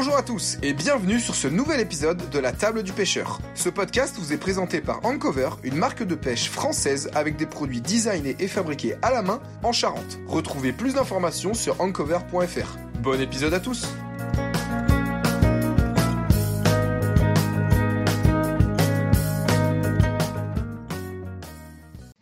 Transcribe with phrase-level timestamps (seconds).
[0.00, 3.38] Bonjour à tous et bienvenue sur ce nouvel épisode de la table du pêcheur.
[3.54, 7.82] Ce podcast vous est présenté par Ancover, une marque de pêche française avec des produits
[7.82, 10.18] designés et fabriqués à la main en Charente.
[10.26, 12.78] Retrouvez plus d'informations sur ancover.fr.
[13.02, 13.88] Bon épisode à tous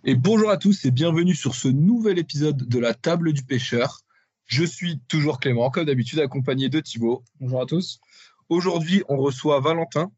[0.03, 4.01] Et bonjour à tous et bienvenue sur ce nouvel épisode de la table du pêcheur.
[4.49, 7.23] Je suis toujours Clément, comme d'habitude, accompagné de Thibaut.
[7.39, 8.01] Bonjour à tous.
[8.49, 10.11] Aujourd'hui, on reçoit Valentin.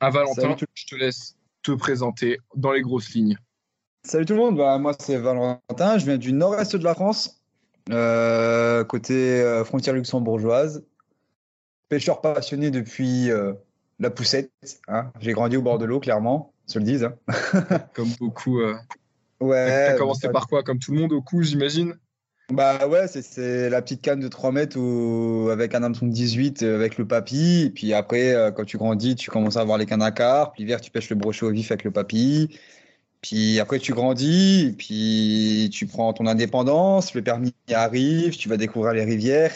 [0.00, 3.36] À Valentin, Salut tout- je te laisse te présenter dans les grosses lignes.
[4.02, 7.40] Salut tout le monde, bah, moi c'est Valentin, je viens du nord-est de la France,
[7.90, 10.84] euh, côté euh, frontière luxembourgeoise.
[11.88, 13.52] Pêcheur passionné depuis euh,
[14.00, 14.50] la poussette.
[14.88, 15.12] hein.
[15.20, 17.04] J'ai grandi au bord de l'eau, clairement, se le dise.
[17.04, 17.14] hein.
[17.94, 18.60] Comme beaucoup.
[19.40, 20.64] Ouais, T'as commencé bah, par quoi?
[20.64, 21.96] Comme tout le monde au cou, j'imagine?
[22.52, 26.62] Bah ouais, c'est- la petite canne de 3 mètres où- avec un hameçon de 18
[26.62, 27.62] euh, avec le papy.
[27.66, 30.56] Et puis après, euh, quand tu grandis, tu commences à avoir les cannes à carpe.
[30.56, 32.48] L'hiver, tu pêches le brochet au vif avec le papy.
[33.22, 34.74] Puis après, tu grandis.
[34.78, 37.14] Puis tu prends ton indépendance.
[37.14, 38.36] Le permis arrive.
[38.36, 39.52] Tu vas découvrir les rivières.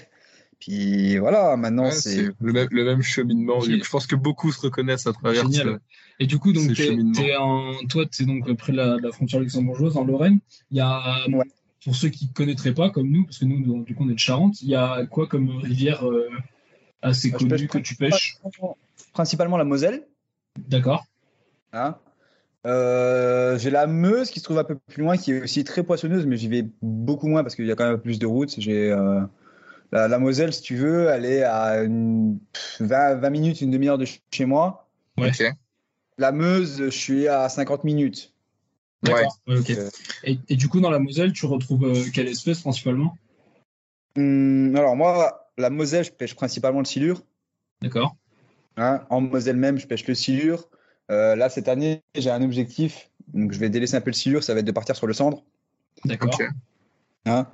[0.60, 2.28] Puis voilà, maintenant Ouais, c'est.
[2.40, 3.60] le même, le même cheminement.
[3.60, 5.66] Je pense que beaucoup se reconnaissent à travers Génial.
[5.66, 5.78] ce-
[6.20, 6.70] Et du coup, donc,
[7.40, 10.38] en, toi, tu es donc près de la, de la frontière luxembourgeoise, en Lorraine.
[10.70, 11.44] Il y a, Ouais.
[11.84, 14.08] Pour ceux qui ne connaîtraient pas, comme nous, parce que nous, nous, du coup, on
[14.08, 16.28] est de Charente, il y a quoi comme rivière euh,
[17.02, 18.38] assez Bah, je connue que tu pêches?
[19.12, 20.06] Principalement la Moselle.
[20.68, 21.04] D'accord.
[21.72, 21.96] Hein?
[22.66, 25.82] Euh, j'ai la Meuse qui se trouve un peu plus loin, qui est aussi très
[25.82, 28.54] poissonneuse, mais j'y vais beaucoup moins parce qu'il y a quand même plus de routes.
[28.58, 29.20] J'ai euh,
[29.92, 33.70] la, la Moselle, si tu veux, elle est à une, pff, 20, 20 minutes, une
[33.70, 34.88] demi-heure de ch- chez moi.
[35.18, 35.30] Ouais.
[36.18, 38.33] La Meuse, je suis à 50 minutes.
[39.04, 39.38] D'accord.
[39.46, 39.54] Ouais.
[39.70, 39.90] Euh,
[40.24, 43.16] Et, et du coup, dans la Moselle, tu retrouves euh, quelle espèce principalement?
[44.16, 47.22] Hum, alors moi, la Moselle, je pêche principalement le silure.
[47.82, 48.16] D'accord.
[48.76, 49.04] hein.
[49.10, 50.68] En Moselle même, je pêche le silure.
[51.10, 54.42] Euh, là, cette année, j'ai un objectif, donc je vais délaisser un peu le silure,
[54.42, 55.44] ça va être de partir sur le cendre.
[56.04, 56.38] D'accord.
[57.26, 57.46] Hein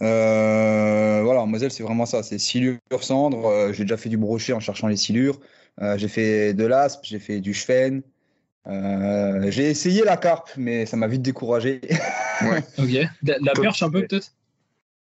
[0.00, 2.22] Euh, voilà, en Moselle, c'est vraiment ça.
[2.22, 3.46] C'est silure, cendre.
[3.46, 5.40] Euh, j'ai déjà fait du brochet en cherchant les silures.
[5.80, 8.02] Euh, j'ai fait de l'aspe, j'ai fait du chfen.
[8.68, 11.80] Euh, j'ai essayé la carpe, mais ça m'a vite découragé.
[12.78, 12.92] Ok.
[13.24, 14.32] La, la perche un peu peut-être?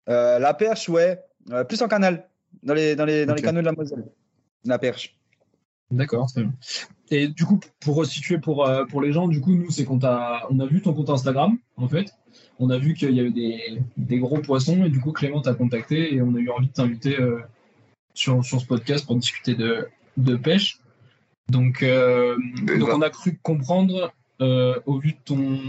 [0.08, 1.20] Euh, la perche, ouais,
[1.50, 2.30] Euh, plus en canal,
[2.62, 4.06] dans les, dans les, dans les canaux de la Moselle.
[4.66, 5.18] La perche.
[5.90, 6.54] D'accord, très bien.
[7.10, 9.98] Et du coup, pour resituer pour, euh, pour les gens, du coup, nous, c'est qu'on
[10.00, 12.14] t'a, on a vu ton compte Instagram, en fait.
[12.60, 15.54] On a vu qu'il y avait des, des gros poissons, et du coup, Clément t'a
[15.54, 17.40] contacté, et on a eu envie de t'inviter euh,
[18.14, 19.88] sur, sur ce podcast pour discuter de,
[20.18, 20.80] de pêche.
[21.50, 22.38] Donc, euh,
[22.78, 25.60] donc, on a cru comprendre, euh, au vu de ton,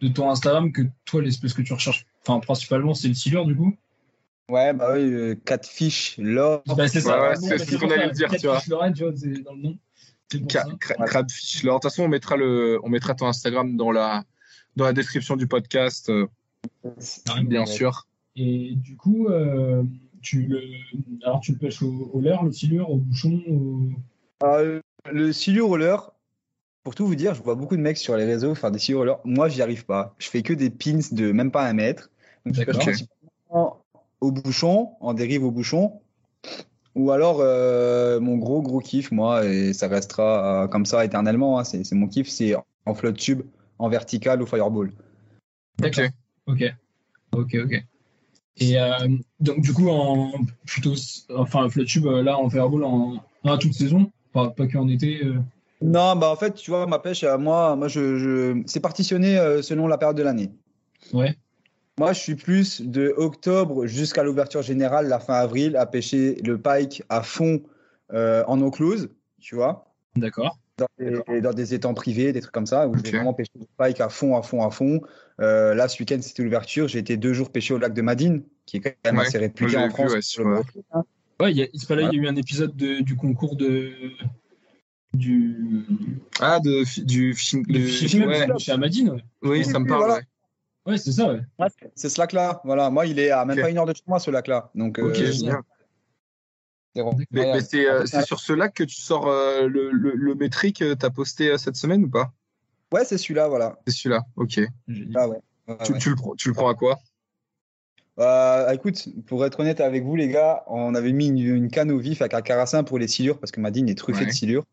[0.00, 3.54] de ton Instagram, que toi, l'espèce que tu recherches, enfin, principalement, c'est le silure, du
[3.56, 3.74] coup.
[4.48, 6.62] Ouais, bah oui, euh, quatre fiches, l'or.
[6.66, 7.20] Bah, c'est ça.
[7.20, 8.60] ouais, c'est- c'est ce qu'on allait dire, tu vois.
[8.60, 9.78] fiches Lorraine, tu vois, c'est dans le nom.
[10.30, 10.70] C'est pour Ca- ça.
[10.80, 11.06] cra- Ouais.
[11.06, 11.64] Crabfish.
[11.64, 14.24] Alors, de toute façon, on mettra, le, on mettra ton Instagram dans la,
[14.76, 16.26] dans la description du podcast, euh,
[17.44, 17.66] bien Ouais.
[17.66, 18.06] sûr.
[18.36, 19.82] Et du coup, euh,
[20.22, 20.62] tu le,
[21.24, 23.88] alors tu le pêches au, au leurre, le silure, au bouchon, au...
[24.44, 24.80] Euh,
[25.12, 26.12] le silure roller,
[26.84, 29.00] pour tout vous dire, je vois beaucoup de mecs sur les réseaux faire des silure
[29.00, 29.18] roller.
[29.24, 30.14] Moi, j'y arrive pas.
[30.18, 32.10] Je fais que des pins de même pas un mètre.
[32.46, 33.04] Donc, je
[34.20, 36.00] au bouchon, en dérive au bouchon.
[36.94, 41.58] Ou alors, euh, mon gros, gros kiff, moi, et ça restera euh, comme ça éternellement,
[41.60, 43.42] hein, c'est mon kiff, c'est en flotte tube,
[43.78, 44.92] en vertical ou fireball.
[45.78, 46.06] D'accord.
[46.46, 46.64] Ok.
[47.32, 47.84] Ok, ok.
[48.56, 49.08] Et euh,
[49.38, 50.32] donc, du coup, en
[50.66, 50.94] plutôt,
[51.36, 54.10] enfin, flotte tube, là, en fireball, en, en toute saison,
[54.46, 55.24] pas, pas qu'en été.
[55.24, 55.38] euh.
[55.80, 58.62] Non, bah en fait, tu vois, ma pêche, euh, moi, moi je, je...
[58.66, 60.50] c'est partitionné euh, selon la période de l'année.
[61.12, 61.36] Ouais.
[61.98, 66.58] Moi, je suis plus de octobre jusqu'à l'ouverture générale, la fin avril, à pêcher le
[66.58, 67.62] pike à fond
[68.12, 69.10] euh, en eau close,
[69.40, 70.58] tu vois, D'accord.
[70.78, 73.06] dans des, dans des étangs privés, des trucs comme ça, où je Ok.
[73.06, 75.00] vais vraiment pêcher le pike à fond, à fond, à fond.
[75.40, 76.86] Euh, là, ce week-end, c'était l'ouverture.
[76.88, 79.38] J'ai été deux jours pêcher au lac de Madine, qui est quand même Ouais, assez
[79.38, 80.12] réputé en vu, France.
[80.38, 80.62] ouais,
[81.40, 81.44] euh.
[81.44, 83.16] Ouais, il y a, c'est pas là, il y a eu un épisode de- du
[83.16, 83.92] concours de.
[85.14, 85.84] Du.
[86.40, 88.44] Ah, de, du ouais.
[88.44, 89.24] club chez Amadine, ouais.
[89.42, 90.00] Oui, ça me parle.
[90.00, 90.14] voilà.
[90.16, 90.22] ouais.
[90.86, 91.40] Ouais, c'est ça, ouais.
[91.94, 92.60] C'est ce lac-là.
[92.64, 94.70] Voilà, moi, il est à même pas une heure de chez moi, ce lac-là.
[94.74, 95.60] Donc, Ok, euh, génial.
[96.94, 100.78] c'est Mais, mais euh, sur ce lac que tu sors euh, le, le, le métrique
[100.78, 102.32] que tu as posté euh, cette semaine ou pas?
[102.92, 103.78] Ouais, c'est celui-là, voilà.
[103.86, 104.60] C'est celui-là, ok.
[105.14, 105.38] Ah ouais.
[105.84, 105.98] Tu, ouais.
[105.98, 106.98] tu le, prends- tu le prends à quoi?
[108.18, 111.90] Euh, écoute, pour être honnête avec vous, les gars, on avait mis une, une canne
[111.92, 114.26] au vif avec un carassin pour les silures parce que Madine est truffé Ouais.
[114.26, 114.64] de silures.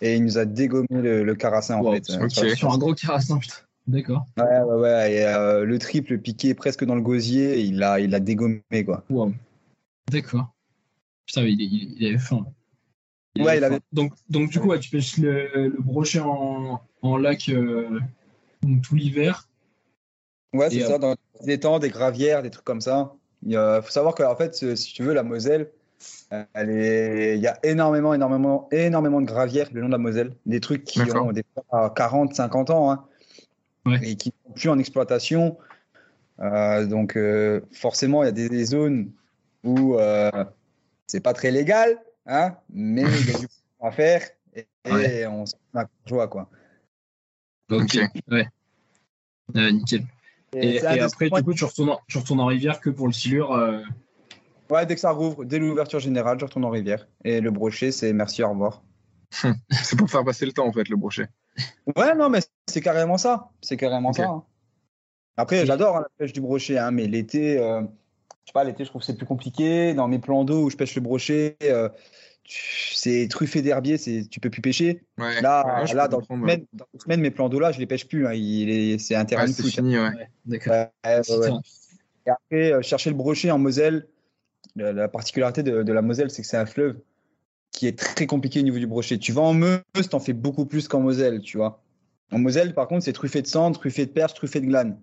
[0.00, 2.10] Et il nous a dégommé le, le carassin en fait.
[2.20, 2.30] ok.
[2.30, 3.54] sur la- Sur un gros carassin, putain.
[3.86, 4.24] D'accord.
[4.38, 5.12] Ouais, ouais, ouais.
[5.12, 9.04] Et, euh, le triple piqué presque dans le gosier, il a, il a dégommé quoi.
[9.10, 9.32] Wow.
[10.10, 10.52] D'accord.
[11.26, 12.46] Putain, mais il, il- il avait faim.
[13.38, 13.66] Ouais, il faim.
[13.66, 18.00] avait- Donc, donc du coup, ouais, tu pêches le, le brochet en, en lac euh,
[18.62, 19.48] donc, tout l'hiver.
[20.54, 23.12] Ouais, c'est ça, dans des étangs, des gravières, des trucs comme ça.
[23.46, 25.70] Il faut savoir qu'en fait, ce- si tu veux, la Moselle,
[26.32, 27.36] euh, elle est...
[27.36, 30.34] il y a énormément, énormément, énormément de gravières le long de la Moselle.
[30.46, 33.04] Des trucs qui ont des fois 40, 50 ans hein,
[33.86, 34.00] Ouais.
[34.02, 35.58] et qui ne sont plus en exploitation.
[36.40, 39.10] Euh, donc, euh, forcément, il y a des, des zones
[39.62, 40.30] où euh,
[41.06, 43.46] c'est pas très légal, hein, mais il y a du
[43.80, 44.22] à faire
[44.54, 45.26] et, et Ouais.
[45.26, 45.58] on s'en
[46.06, 46.48] joie, quoi.
[47.70, 47.98] Ok.
[48.30, 48.46] Ouais.
[49.56, 50.04] Euh, nickel.
[50.54, 53.52] Et, après, du coup, tu retournes, en, tu retournes en rivière que pour le silure.
[53.52, 53.80] euh,
[54.70, 57.06] Ouais, dès que ça rouvre, dès l'ouverture générale, je retourne en rivière.
[57.24, 58.82] Et le brochet, c'est merci, au revoir.
[59.70, 61.26] C'est pour faire passer le temps, en fait, le brochet.
[61.96, 63.50] Ouais, non, mais c'est carrément ça.
[63.60, 64.24] C'est carrément ça.
[64.26, 64.44] hein.
[65.36, 67.86] Après, j'adore hein, la pêche du brochet, hein, mais l'été, euh, je
[68.46, 69.92] sais pas, l'été, je trouve que c'est plus compliqué.
[69.92, 71.88] Dans mes plans d'eau où je pêche le brochet, euh,
[72.46, 75.02] c'est truffé d'herbier, c'est tu peux plus pêcher.
[75.18, 75.40] Ouais.
[75.40, 78.26] Là, Ouais, dans, semaine, dans une semaine, mes plans d'eau là, je les pêche plus.
[78.26, 78.34] hein.
[78.34, 79.70] Il est, c'est un terrain Ouais, de foot.
[79.70, 79.96] fini,
[80.46, 80.74] D'accord.
[82.26, 84.06] Et après, euh, chercher le brochet en Moselle,
[84.76, 86.96] la, la particularité de, de la Moselle, c'est que c'est un fleuve
[87.70, 89.18] qui est très compliqué au niveau du brochet.
[89.18, 91.82] Tu vas en Meuse, t'en fais beaucoup plus qu'en Moselle, tu vois.
[92.32, 94.98] En Moselle, par contre, c'est truffé de cendres, truffé de perches, truffé de glanes.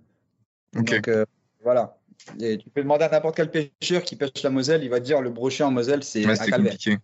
[0.76, 0.86] Ok.
[0.96, 1.26] Donc, euh,
[1.64, 1.98] voilà.
[2.40, 5.06] Et tu peux demander à n'importe quel pêcheur qui pêche la Moselle, il va te
[5.06, 6.74] dire le brochet en Moselle, c'est Ouais, un calvaire.
[6.74, 6.98] compliqué.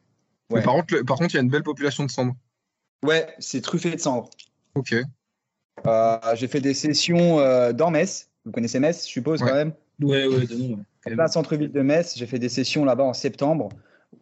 [0.50, 0.62] Ouais.
[0.62, 2.36] Par contre, le- par contre, il y a une belle population de cendres.
[3.04, 4.30] Ouais, c'est truffé de cendres.
[4.76, 4.96] Ok.
[5.86, 8.30] Euh, J'ai fait des sessions euh, dans Metz.
[8.46, 9.50] Vous connaissez Metz, je suppose, Ouais.
[9.50, 9.74] quand même?
[10.02, 11.28] Ouais, ouais, de nom, ouais.
[11.28, 13.70] Centre-ville de Metz, j'ai fait des sessions là-bas en septembre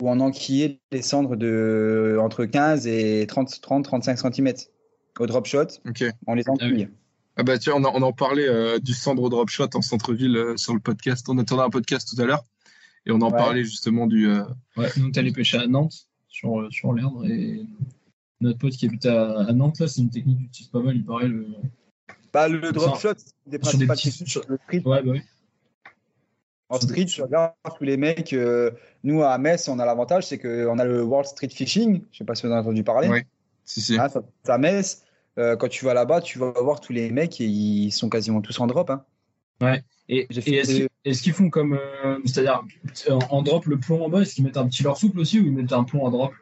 [0.01, 4.53] où on enquillait les cendres de entre 15 et 30, 30 35 cm
[5.19, 5.67] au drop shot.
[5.87, 6.03] Ok.
[6.27, 6.89] On les enquille.
[7.37, 10.37] Ah bah tiens, on, en- on en parlait euh, du cendre drop shot en centre-ville
[10.37, 11.27] euh, sur le podcast.
[11.29, 12.43] On attendait un podcast tout à l'heure
[13.05, 13.37] et on en Ouais.
[13.37, 14.27] parlait justement du.
[14.29, 14.43] euh,
[14.77, 17.65] Ouais, nous, t'allais pêcher à Nantes, sur, euh, sur l'Erdre, et
[18.41, 20.95] notre pote qui habite à, à Nantes, là, c'est une technique qui utilise pas mal,
[20.95, 21.27] il paraît.
[21.29, 21.47] Le...
[22.33, 24.29] Bah, le drop shot, c'est des sur des principales petits- techniques.
[24.29, 25.21] sur- Le street, Ouais, bah oui.
[26.67, 28.33] En street, je regarde tous les mecs.
[28.33, 28.71] euh,
[29.03, 32.01] nous, à Metz, on a l'avantage, c'est qu'on a le World Street Fishing.
[32.11, 33.07] Je sais pas si vous en avez entendu parler.
[33.07, 33.25] Ouais.
[33.63, 33.97] Si, si.
[33.99, 35.03] Hein, ça, à Metz,
[35.37, 38.41] euh, quand tu vas là-bas, tu vas voir tous les mecs et ils sont quasiment
[38.41, 38.89] tous en drop.
[38.89, 39.05] Hein.
[40.09, 41.73] Et, J'ai et fait est-ce des- qu'ils est-ce qu'ils font comme.
[41.73, 42.63] euh, C'est-à-dire,
[43.09, 45.39] en, en drop le plomb en bas, est-ce qu'ils mettent un petit leurre souple aussi
[45.39, 46.33] ou ils mettent un plomb en drop?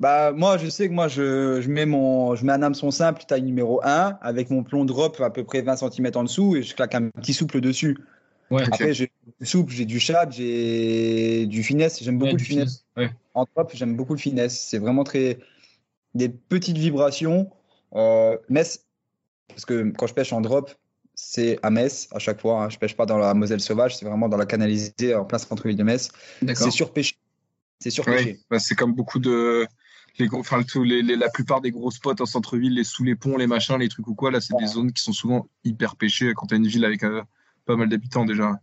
[0.00, 3.22] Bah, moi, je sais que moi, je, je, mets, mon, je mets un hameçon simple,
[3.28, 6.62] taille numéro 1, avec mon plomb drop à peu près 20 cm en dessous et
[6.62, 7.98] je claque un petit souple dessus.
[8.50, 8.62] Ouais.
[8.64, 12.02] Après, j'ai du souple, j'ai du chat, j'ai du finesse.
[12.02, 12.84] J'aime beaucoup ouais, le du finesse.
[12.96, 13.10] finesse.
[13.10, 13.16] Ouais.
[13.34, 14.58] En drop, j'aime beaucoup le finesse.
[14.58, 15.38] C'est vraiment très.
[16.14, 17.50] Des petites vibrations.
[17.94, 18.86] Euh, Metz,
[19.48, 20.74] parce que quand je pêche en drop,
[21.22, 22.64] c'est à Metz à chaque fois.
[22.64, 22.68] hein.
[22.70, 25.76] Je pêche pas dans la Moselle sauvage, c'est vraiment dans la canalisée en plein centre-ville
[25.76, 26.08] de Metz.
[26.54, 27.16] C'est surpêché.
[27.78, 28.24] C'est surpêché.
[28.32, 28.40] Ouais.
[28.50, 29.66] Bah, c'est comme beaucoup de.
[30.18, 33.04] Les gros, enfin, tous les, les- la plupart des gros spots en centre-ville, les sous
[33.04, 35.46] les ponts, les machins, les trucs ou quoi, là, c'est des zones qui sont souvent
[35.64, 37.22] hyper pêchées quand t'as une ville avec euh,
[37.64, 38.60] pas mal d'habitants déjà.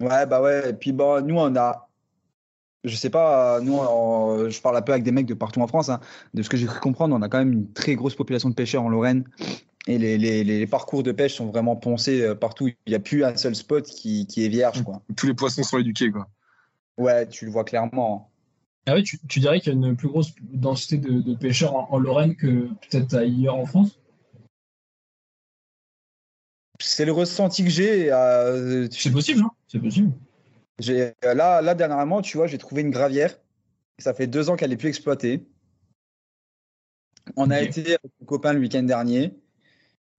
[0.00, 0.70] Ouais, bah ouais.
[0.70, 1.88] Et puis, bon, nous, on a.
[2.84, 5.68] Je sais pas, nous, on- je parle un peu avec des mecs de partout en
[5.68, 5.88] France.
[5.88, 6.00] hein.
[6.34, 8.54] De ce que j'ai cru comprendre, on a quand même une très grosse population de
[8.54, 9.24] pêcheurs en Lorraine.
[9.88, 12.68] Et les, les, les parcours de pêche sont vraiment poncés euh, partout.
[12.68, 15.02] Il n'y a plus un seul spot qui, qui est vierge, quoi.
[15.16, 16.28] Tous les poissons sont éduqués, quoi.
[16.98, 18.30] Ouais, tu le vois clairement.
[18.86, 21.74] Ah oui, tu, tu dirais qu'il y a une plus grosse densité de, de pêcheurs
[21.74, 23.98] en, en Lorraine que peut-être ailleurs en France?
[26.80, 28.12] C'est le ressenti que j'ai.
[28.12, 30.12] euh, C'est possible, non C'est possible.
[30.78, 33.38] J'ai euh, là, là dernièrement, tu vois, j'ai trouvé une gravière.
[33.98, 35.46] Ça fait deux ans qu'elle n'est plus exploitée.
[37.36, 39.32] On a été avec mon copain le week-end dernier.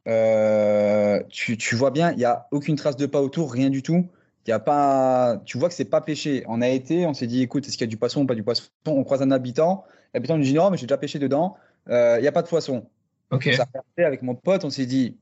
[0.07, 3.81] Euh, tu, tu vois bien, il n'y a aucune trace de pas autour, rien du
[3.83, 4.07] tout.
[4.45, 6.43] Il y a pas, tu vois que c'est pas pêché.
[6.47, 8.35] On a été, on s'est dit, écoute, est-ce qu'il y a du poisson ou pas
[8.35, 8.63] du poisson?
[8.85, 9.85] On croise un habitant.
[10.13, 11.55] L'habitant nous dit non, mais j'ai déjà pêché dedans.
[11.89, 12.85] Euh, Il n'y a pas de poisson.
[13.31, 13.45] Ok.
[13.45, 15.17] Regardé avec mon pote, on s'est dit,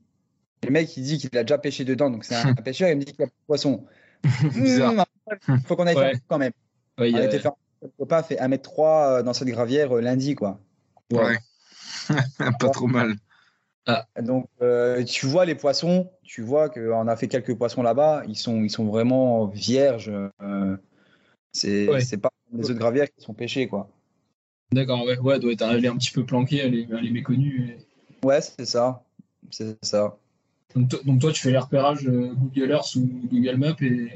[0.64, 3.00] le mec il dit qu'il a déjà pêché dedans, donc c'est un pêcheur, il me
[3.04, 3.84] dit qu'il y a pas de poisson.
[4.54, 5.06] Bizarre.
[5.48, 6.10] Il faut qu'on aille Ouais.
[6.10, 6.52] faire quand même.
[6.98, 7.52] Ouais, On a- été faire
[8.10, 10.60] a fait 1m3 dans cette gravière euh, lundi, quoi.
[11.12, 11.36] Ouais.
[12.60, 13.14] pas trop mal.
[14.20, 18.36] Donc, euh, tu vois les poissons, tu vois qu'on a fait quelques poissons là-bas, ils
[18.36, 20.12] sont, ils sont vraiment vierges.
[20.42, 20.76] euh,
[21.52, 22.16] c'est Ouais.
[22.20, 23.90] pas les autres gravières qui sont pêchées, quoi.
[24.72, 27.10] D'accord, ouais, ouais, elle doit être est un petit peu planquée, elle est, elle est
[27.10, 27.76] méconnue.
[27.76, 29.04] et- Ouais, c'est ça.
[29.50, 30.16] C'est ça.
[30.74, 34.12] Donc, to- donc toi, tu fais les repérages euh, Google Earth ou Google Maps et,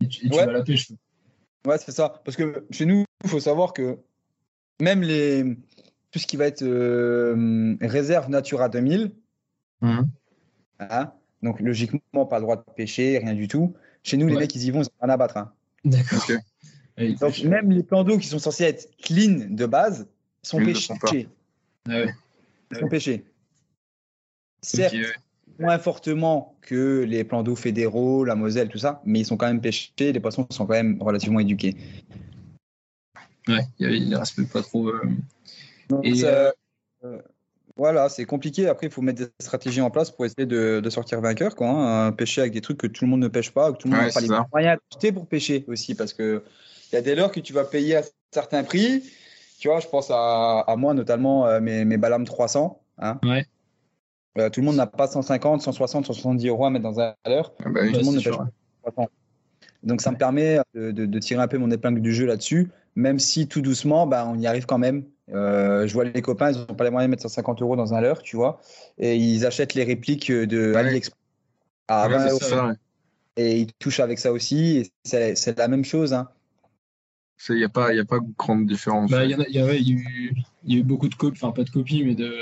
[0.00, 0.44] et tu, et tu Ouais.
[0.46, 0.92] vas à la pêche.
[1.66, 2.22] Ouais, c'est ça.
[2.24, 3.98] Parce que chez nous, il faut savoir que
[4.80, 5.44] même les,
[6.10, 9.12] tout ce qui va être euh, réserve Natura 2000,
[9.82, 10.08] Mhm.
[10.80, 11.12] hein,
[11.42, 13.74] donc logiquement, pas le droit de pêcher, rien du tout.
[14.02, 15.36] Chez nous, les mecs, ils y vont, ils ont rien à battre.
[15.38, 15.52] hein.
[15.84, 16.20] D'accord.
[16.98, 17.44] Donc, pêche.
[17.44, 20.06] même les plans d'eau qui sont censés être clean de base
[20.42, 20.86] sont Ils pêchés.
[20.86, 20.94] sont.
[21.88, 22.14] Ah ouais.
[22.72, 23.24] Ils sont pêchés.
[24.62, 24.94] Certes,
[25.58, 29.46] moins fortement que les plans d'eau fédéraux, la Moselle, tout ça, mais ils sont quand
[29.46, 29.92] même pêchés.
[29.98, 31.74] Les poissons sont quand même relativement éduqués.
[33.48, 34.88] Ouais, il, il respecte pas trop.
[34.88, 35.00] euh,
[35.90, 36.52] Donc, Et, ça- euh,
[37.04, 37.18] euh,
[37.76, 38.68] voilà, c'est compliqué.
[38.68, 41.54] Après, il faut mettre des stratégies en place pour essayer de, de sortir vainqueur.
[41.56, 42.12] Quoi, hein.
[42.12, 44.00] Pêcher avec des trucs que tout le monde ne pêche pas, que tout le monde
[44.00, 44.46] Ouais, n'a pas les ça.
[44.52, 45.94] moyens d'acheter pour pêcher aussi.
[45.94, 46.42] Parce que
[46.92, 49.02] il y a des leurres que tu vas payer à certains prix.
[49.58, 52.80] Tu vois, je pense à, à moi, notamment euh, mes, mes Balam 300.
[52.98, 53.18] Hein.
[53.22, 53.46] Ouais.
[54.38, 57.52] Euh, tout le monde n'a pas 150, 160, 170 euros à mettre dans un leurre.
[57.64, 57.92] Ah bah oui.
[57.92, 58.48] Tout le monde ne pêche pas
[58.92, 59.08] 300.
[59.82, 62.70] Donc ça me permet de, de- de tirer un peu mon épingle du jeu là-dessus,
[62.96, 65.04] même si tout doucement, bah, on y arrive quand même.
[65.32, 67.94] Euh, je vois les copains, ils n'ont pas les moyens de mettre 150 euros dans
[67.94, 68.60] un leurre, tu vois,
[68.98, 70.76] et ils achètent les répliques de Ouais.
[70.80, 71.16] AliExpress
[71.88, 72.74] à Ouais, 20 c'est euros, ça, ouais.
[73.36, 74.78] et ils touchent avec ça aussi.
[74.78, 76.12] et C'est la même chose.
[76.12, 76.28] Hein.
[77.48, 79.10] Il n'y a, pas- y a pas grande différence.
[79.10, 80.34] Bah, il y, a, il y, a, ouais, il y a eu,
[80.64, 82.32] il y a eu beaucoup de copies, enfin pas de copies, mais de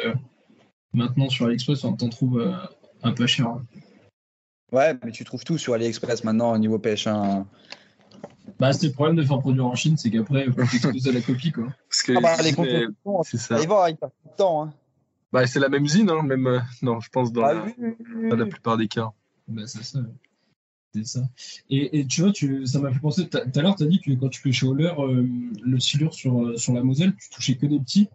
[0.92, 2.52] maintenant sur AliExpress, on t'en trouve euh,
[3.02, 3.46] un peu cher.
[3.46, 3.64] hein.
[4.72, 7.06] Ouais, mais tu trouves tout sur AliExpress maintenant au niveau pêche.
[7.06, 7.46] hein.
[8.58, 11.20] Bah, c'est le problème de faire produire en Chine, c'est qu'après, il faut exposer la
[11.20, 11.66] copie, quoi.
[11.88, 12.52] Parce que Ah bah, les
[13.24, 13.60] c'est ça.
[13.60, 14.64] ils vont, ils perdent du temps.
[14.64, 14.74] Hein.
[15.32, 16.46] Bah, c'est la même usine, hein, même.
[16.46, 18.50] euh, non, je pense dans, Ah la, oui, oui, oui, dans la oui.
[18.50, 19.12] plupart des cas.
[19.46, 20.00] Bah, c'est ça.
[20.94, 21.20] C'est ça.
[21.68, 24.00] Et, et tu vois, tu, ça m'a fait penser, tout à l'heure, tu as dit
[24.00, 25.28] que quand tu pêchais au leurre, euh,
[25.62, 28.08] le silure sur, euh, sur la Moselle, tu touchais que des petits.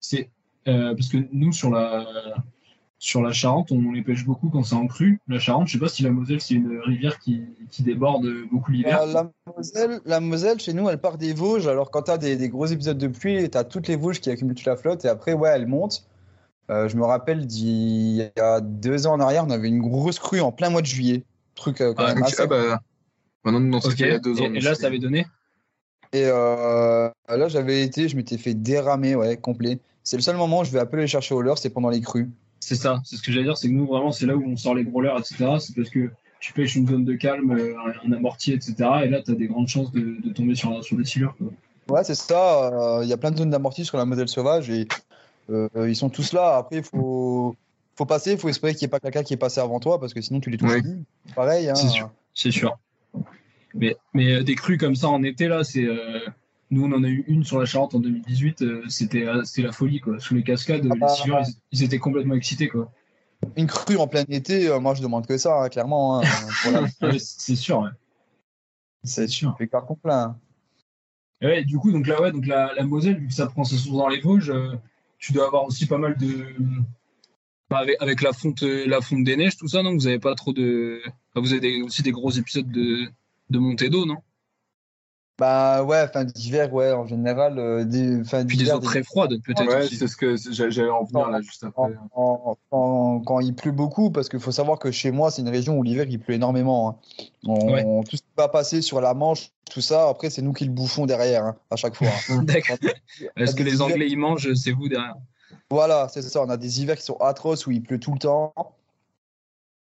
[0.00, 0.28] C'est
[0.66, 2.04] euh, parce que nous, sur la,
[3.02, 5.20] sur la Charente, on les pêche beaucoup quand c'est en crue.
[5.26, 8.70] La Charente, je sais pas si la Moselle, c'est une rivière qui, qui déborde beaucoup
[8.72, 9.00] l'hiver.
[9.00, 11.66] Euh, la, Moselle, la Moselle, chez nous, elle part des Vosges.
[11.66, 14.20] Alors, quand tu as des, des gros épisodes de pluie, tu as toutes les Vosges
[14.20, 15.06] qui accumulent toute la flotte.
[15.06, 16.06] Et après, ouais, elle monte.
[16.68, 20.18] Euh, je me rappelle d'il y a deux ans en arrière, on avait une grosse
[20.18, 21.24] crue en plein mois de juillet.
[21.54, 22.80] Truc euh, quand Ah, même assez- ah bah,
[23.44, 23.92] maintenant, non, Ok.
[23.92, 24.52] c'était il y a deux ans.
[24.52, 25.26] Et, et là, ça avait donné?
[26.12, 29.80] Et euh, là, j'avais été, je m'étais fait déramer, ouais, complet.
[30.04, 32.02] C'est le seul moment où je vais appeler les chercher au leurre, c'est pendant les
[32.02, 32.30] crues.
[32.60, 34.56] C'est ça, c'est ce que j'allais dire, c'est que nous, vraiment, c'est là où on
[34.56, 35.56] sort les gros leurres, etc.
[35.58, 37.74] C'est parce que tu pêches une zone de calme, euh,
[38.06, 38.74] un, amorti, etc.
[39.04, 41.34] Et là, tu as des grandes chances de, de tomber sur, sur des silures.
[41.88, 42.68] Ouais, c'est ça.
[42.72, 44.86] euh, Il y a plein de zones d'amorti sur la Moselle sauvage et
[45.50, 46.56] euh, ils sont tous là.
[46.58, 47.56] Après, il faut,
[47.96, 49.98] faut passer, il faut espérer qu'il n'y ait pas quelqu'un qui est passé avant toi
[49.98, 51.02] parce que sinon tu les touches plus.
[51.34, 51.68] Pareil.
[51.68, 51.74] Hein.
[51.74, 52.10] C'est sûr.
[52.34, 52.78] C'est sûr.
[53.74, 55.86] Mais, mais euh, des crues comme ça en été, là, c'est.
[56.70, 59.42] Euh, nous, on en a eu une sur la Charente en 2018, euh, c'était euh,
[59.44, 60.18] c'était la folie, quoi.
[60.20, 61.14] Sous les cascades, Ah les bah.
[61.26, 62.92] ils, ils étaient complètement excités, quoi.
[63.56, 66.18] Une crue en plein été, euh, moi je demande que ça, hein, clairement.
[66.20, 66.22] hein,
[66.72, 67.90] la- Ouais, c'est sûr, ouais.
[69.02, 69.56] C'est sûr.
[69.56, 70.38] fait carton plein.
[71.40, 73.64] Et ouais, du coup, donc là, ouais, donc la, la Moselle, vu que ça prend
[73.64, 74.74] sa source dans les Vosges, euh,
[75.18, 76.46] tu dois avoir aussi pas mal de.
[77.70, 79.94] bah, avec, avec la fonte, euh, la fonte des neiges, tout ça, non?
[79.94, 81.00] Vous avez pas trop de.
[81.06, 83.06] enfin, vous avez des- aussi des gros épisodes de,
[83.48, 84.18] de montée d'eau, non?
[85.40, 87.58] Bah ouais, fin d'hiver, ouais, en général.
[87.58, 89.96] euh, des, fin Puis des eaux très froides, peut-être Ouais, aussi.
[89.96, 91.94] c'est ce que j'a- j'allais en venir là juste après.
[92.14, 95.48] en- en- quand il pleut beaucoup, parce qu'il faut savoir que chez moi, c'est une
[95.48, 96.90] région où l'hiver il pleut énormément.
[96.90, 96.96] hein.
[97.46, 100.66] On- Tout ce qui va passer sur la Manche, tout ça, après c'est nous qui
[100.66, 102.08] le bouffons derrière, hein, à chaque fois.
[102.28, 102.42] hein.
[102.44, 102.76] D'accord.
[103.38, 105.16] Est-ce que les hivers- Anglais ils mangent, c'est vous derrière
[105.70, 106.42] Voilà, c'est ça.
[106.42, 108.52] On a des hivers qui sont atroces où il pleut tout le temps.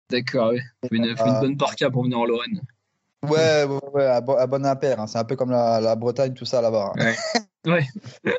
[0.09, 0.61] D'accord, oui.
[0.88, 2.61] Faut une, faut une Euh, bonne parka pour venir en Lorraine.
[3.25, 5.07] Ouais, ouais, ouais, à, bon, à bon hein.
[5.07, 6.93] C'est un peu comme la, la Bretagne, tout ça là-bas.
[6.97, 7.15] hein.
[7.67, 7.85] Ouais.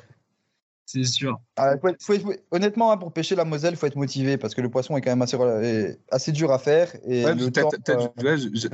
[0.86, 1.39] c'est sûr.
[1.57, 4.38] Ah, faut être- faut être- honnêtement, hein, pour pêcher la Moselle, il faut être motivé
[4.38, 6.95] parce que le poisson est quand même assez, assez dur à faire.
[7.05, 7.36] Et euh,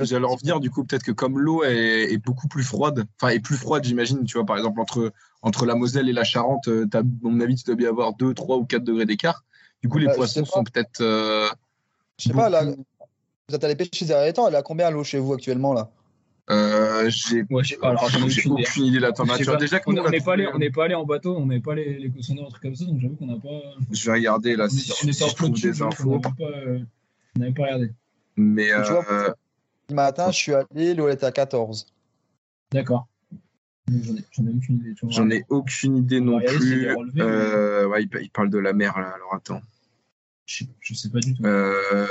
[0.00, 3.32] J'allais en venir du coup, peut-être que comme l'eau est, est beaucoup plus froide, enfin
[3.32, 6.68] est plus froide, j'imagine, tu vois, par exemple entre, entre la Moselle et la Charente,
[6.68, 9.44] euh, à mon avis, tu dois bien avoir 2, 3 ou 4 degrés d'écart.
[9.82, 11.00] Du coup, les Bah, je poissons sont peut-être.
[11.00, 11.48] euh,
[12.18, 12.64] je sais pas, là,
[13.54, 15.88] êtes allé pêcher ces derniers temps, elle est à combien l'eau chez vous actuellement là?
[16.50, 18.96] Euh, J'ai Ouais, je sais pas, alors j'en ai j'ai aucune idée.
[18.98, 19.56] de la température.
[19.56, 21.74] Déjà on a n'est pas, allé- on n'est pas allé en bateau, on n'est pas
[21.74, 23.60] les, les cossonneries, un truc comme ça, donc j'avoue qu'on n'a pas.
[23.90, 26.20] Je vais regarder là On, si, on si en je trouve des infos.
[26.40, 26.78] euh,
[27.36, 27.92] on n'avait pas regardé.
[28.36, 29.32] Mais Tu vois, euh,
[29.90, 31.86] Ce matin, je suis allé, l'eau elle était à 14.
[32.72, 33.06] D'accord.
[34.32, 34.94] J'en ai, aucune idée.
[34.94, 35.14] tu vois.
[35.14, 36.88] j'en ai aucune idée non a plus.
[37.18, 39.60] Euh, ouais, il parle de la mer là, alors attends.
[40.46, 41.44] Je, je sais pas du tout.
[41.44, 42.06] Euh,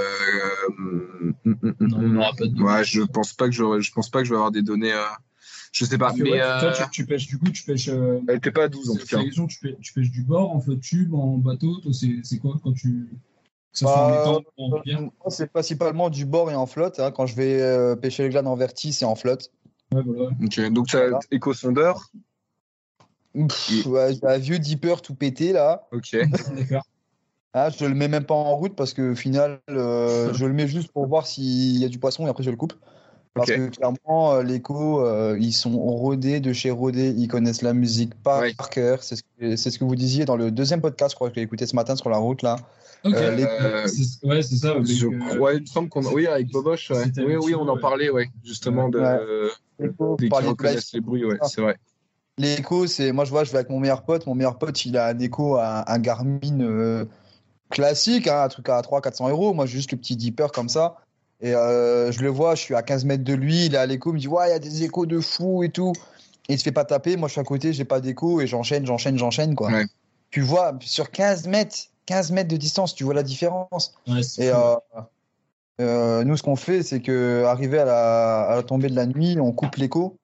[0.77, 2.61] hum, hum, hum, non, on n'aura pas de.
[2.61, 4.91] Ouais, je pense pas que je pense pas que je vais avoir des données.
[4.93, 5.03] euh,
[5.71, 7.87] Je sais pas, mais ouais, euh, Toi, tu, tu pêches, du coup, tu pêches.
[7.87, 9.23] euh, elle était pas à 12 en tout cas.
[9.23, 11.77] question, tu, pêches, tu pêches du bord, en flotte tube, en bateau.
[11.77, 13.07] Toi, c'est quoi quand tu.
[13.71, 14.81] Que ça soit en Bah,
[15.29, 16.99] C'est principalement du bord et en flotte.
[16.99, 17.11] hein.
[17.11, 19.51] Quand je vais euh, pêcher le glane en verti, c'est en flotte.
[19.93, 20.31] Ouais, voilà.
[20.43, 21.19] Ok, donc tu as Voilà.
[21.31, 22.09] éco-sondeur?
[23.33, 25.87] Pff, ouais, j'ai un vieux dipper tout pété là.
[25.91, 26.15] Ok.
[26.55, 26.85] D'accord.
[27.57, 30.51] Ah, je le mets même pas en route parce que au final, euh, je le
[30.51, 32.73] mets juste pour voir s'il y a du poisson et après je le coupe.
[33.33, 37.73] Parce que clairement, euh, l'écho, euh, ils sont rodés de chez rodés, ils connaissent la
[37.73, 38.53] musique par Ouais.
[38.71, 39.03] cœur.
[39.03, 41.35] C'est ce, que- c'est ce que vous disiez dans le deuxième podcast, je crois que
[41.35, 42.57] j'ai écouté ce matin sur la route là.
[43.05, 43.13] Ok.
[43.13, 44.73] Euh, les- Euh, C'est- Ouais, c'est ça.
[44.83, 46.03] je euh, crois, il me semble qu'on.
[46.13, 47.03] Oui, avec Boboche, ouais.
[47.17, 48.27] Oui, oui, on en parlait, ouais.
[48.43, 48.99] Justement, de.
[49.79, 51.77] Dès par qu'ils les reconnaissent les bruits, ouais, c'est vrai.
[52.37, 54.25] L'écho, c'est moi je vois, je vais avec mon meilleur pote.
[54.27, 57.05] Mon meilleur pote, il a un écho, un, un Garmin euh,
[57.69, 59.53] classique, hein, un truc à 300-400 euros.
[59.53, 60.97] Moi, j'ai juste le petit Deeper comme ça.
[61.41, 63.85] Et euh, je le vois, je suis à 15 mètres de lui, il est à
[63.85, 65.93] l'écho, il me dit Ouais, il y a des échos de fou et tout.
[66.47, 67.17] Et il se fait pas taper.
[67.17, 69.55] Moi, je suis à côté, j'ai pas d'écho et j'enchaîne, j'enchaîne, j'enchaîne.
[69.55, 69.69] quoi.
[69.69, 69.85] Ouais.
[70.31, 73.95] Tu vois, sur 15 mètres, 15 mètres de distance, tu vois la différence.
[74.07, 74.75] ouais, Et euh,
[75.81, 79.05] euh, nous, ce qu'on fait, c'est que arrivé à la, à la tombée de la
[79.05, 80.17] nuit, on coupe l'écho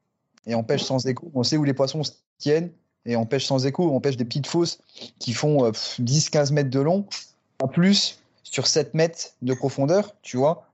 [0.47, 1.29] et on pêche sans écho.
[1.33, 2.71] On sait où les poissons se tiennent
[3.05, 3.89] et on pêche sans écho.
[3.91, 4.79] On pêche des petites fosses
[5.19, 7.05] qui font euh, pff, 10-15 mètres de long,
[7.61, 10.67] en plus sur 7 mètres de profondeur, tu vois.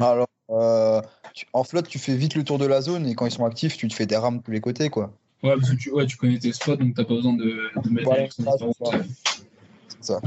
[0.00, 1.00] Alors, euh,
[1.34, 3.44] tu- en flotte, tu fais vite le tour de la zone et quand ils sont
[3.44, 5.12] actifs, tu te fais des rames de tous les côtés, quoi.
[5.42, 7.90] Ouais, parce que tu, ouais, tu connais tes spots, donc t'as pas besoin de, de
[7.90, 8.44] mettre Ouais, c'est
[9.88, 10.20] C'est ça.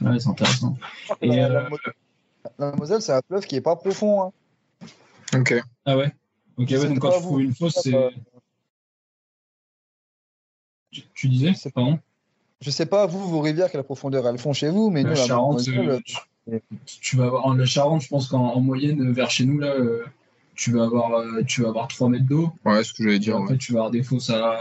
[0.00, 0.76] Ouais, c'est intéressant.
[1.20, 1.78] Et, la, euh, la Mo-
[2.58, 4.22] la Moselle, c'est un fleuve qui est pas profond.
[4.22, 4.32] hein.
[5.34, 5.54] Ok.
[5.84, 6.12] Ah ouais?
[6.56, 7.92] Ok, ouais, donc quand tu trouves une fosse, c'est.
[10.90, 11.82] Tu, tu disais sais pas.
[11.82, 11.98] Pardon?
[12.60, 15.14] Je sais pas, vous, vos rivières, quelle profondeur elles font chez vous, mais La nous,
[15.16, 16.00] la Charente, euh,
[16.86, 17.46] tu, tu vas avoir.
[17.46, 20.04] en- La Charente, je pense qu'en en moyenne, vers chez nous, là, euh,
[20.54, 22.50] tu vas avoir, euh, tu vas avoir 3 mètres d'eau.
[22.64, 23.36] Ouais, c'est ce que j'allais dire.
[23.36, 24.60] après, Ouais, tu vas avoir des fosses à,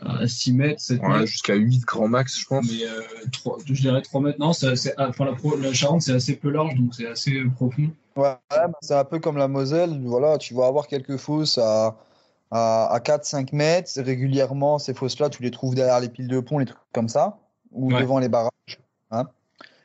[0.00, 1.26] à 6 mètres, 7 Ouais, mètres.
[1.26, 2.66] jusqu'à 8 grand max, je pense.
[2.68, 4.38] Mais euh, trois- je dirais 3 mètres.
[4.40, 7.06] Non, c'est assez- ah, enfin, la, pro- la Charente, c'est assez peu large, donc c'est
[7.06, 7.90] assez profond.
[8.16, 10.00] Ouais, bah, c'est un peu comme la Moselle.
[10.04, 11.96] Voilà, tu vas avoir quelques fosses à,
[12.50, 13.90] à, à 4-5 mètres.
[14.00, 17.38] Régulièrement, ces fosses-là, tu les trouves derrière les piles de pont, les trucs comme ça,
[17.72, 18.00] ou Ouais.
[18.00, 18.50] devant les barrages.
[19.10, 19.28] hein.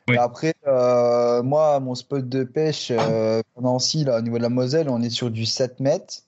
[0.07, 0.15] Ouais.
[0.15, 4.49] Et après, euh, moi, mon spot de pêche euh, Nancy, là, au niveau de la
[4.49, 6.21] Moselle, on est sur du 7 mètres.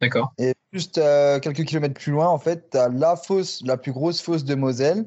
[0.00, 0.32] D'accord.
[0.38, 3.92] Et juste euh, quelques kilomètres plus loin, en fait, tu as la fosse, la plus
[3.92, 5.06] grosse fosse de Moselle,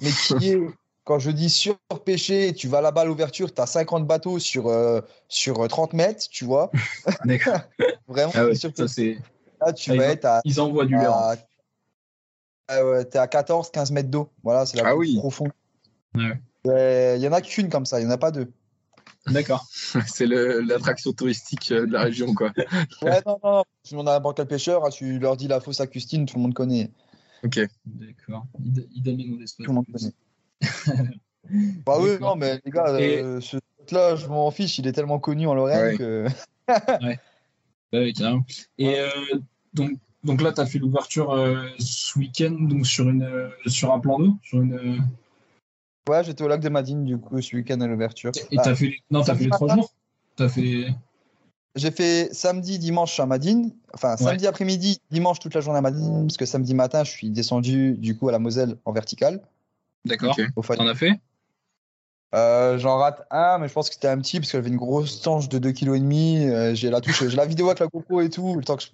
[0.00, 0.60] mais qui est,
[1.04, 5.00] quand je dis surpêché, tu vas là-bas à l'ouverture, tu as 50 bateaux sur, euh,
[5.28, 6.70] sur 30 mètres, tu vois.
[7.24, 7.60] D'accord.
[8.08, 8.68] Vraiment, Ah ouais, ça.
[9.60, 11.14] Là, tu Ah, vas ils- être à, Ils envoient du leurre.
[11.14, 11.36] à,
[12.68, 14.30] Ah ouais, t'es à 14-15 mètres d'eau.
[14.42, 15.16] Voilà, c'est la Ah oui.
[15.18, 15.52] profonde.
[16.14, 16.32] Ouais.
[16.66, 18.50] Euh, Il y en a qu'une comme ça, il n'y en a pas deux.
[19.26, 19.66] D'accord.
[20.06, 22.52] c'est l'attraction touristique euh, de la région, quoi.
[23.02, 23.64] Ouais, non, non.
[23.82, 26.36] Tu demandes à n'importe quel pêcheur, hein, tu leur dis la fosse à Custine, tout
[26.36, 26.90] le monde connaît.
[27.42, 27.60] Ok.
[27.84, 28.46] D'accord.
[28.64, 29.36] Id- Idem et non.
[29.58, 30.12] Tout le monde connaît.
[31.84, 33.58] Bah oui, non, mais les gars, Et- euh, ce
[33.92, 35.96] là je m'en fiche, il est tellement connu en Lorraine Ouais.
[35.98, 36.26] que.
[37.92, 38.44] Bah oui, carrément.
[38.78, 39.08] Et euh,
[39.72, 39.92] donc,
[40.24, 44.18] donc là, tu as fait l'ouverture euh, ce week-end donc sur, une, sur un plan
[44.18, 45.00] d'eau sur une,
[46.08, 48.32] Ouais, j'étais au lac de Madine, du coup, ce week-end à l'ouverture.
[48.50, 49.02] Et Ah, t'as fait, les...
[49.10, 49.92] non, t'as fait les trois jours?
[50.36, 50.88] T'as fait.
[51.76, 53.72] J'ai fait samedi, dimanche à Madine.
[53.92, 57.30] Enfin, samedi après-midi, dimanche toute la journée à Madine, parce que samedi matin, je suis
[57.30, 59.40] descendu du coup à la Moselle en verticale.
[60.04, 60.36] D'accord.
[60.38, 60.46] Ok.
[60.56, 61.12] Au Fat- T'en as fait?
[62.34, 64.76] Euh, J'en rate un, mais je pense que c'était un petit, parce qu'elle avait une
[64.76, 66.52] grosse tanche de 2,5 kg.
[66.52, 68.82] Euh, j'ai la touche, j'ai la vidéo avec la GoPro et tout, le temps que
[68.82, 68.88] je,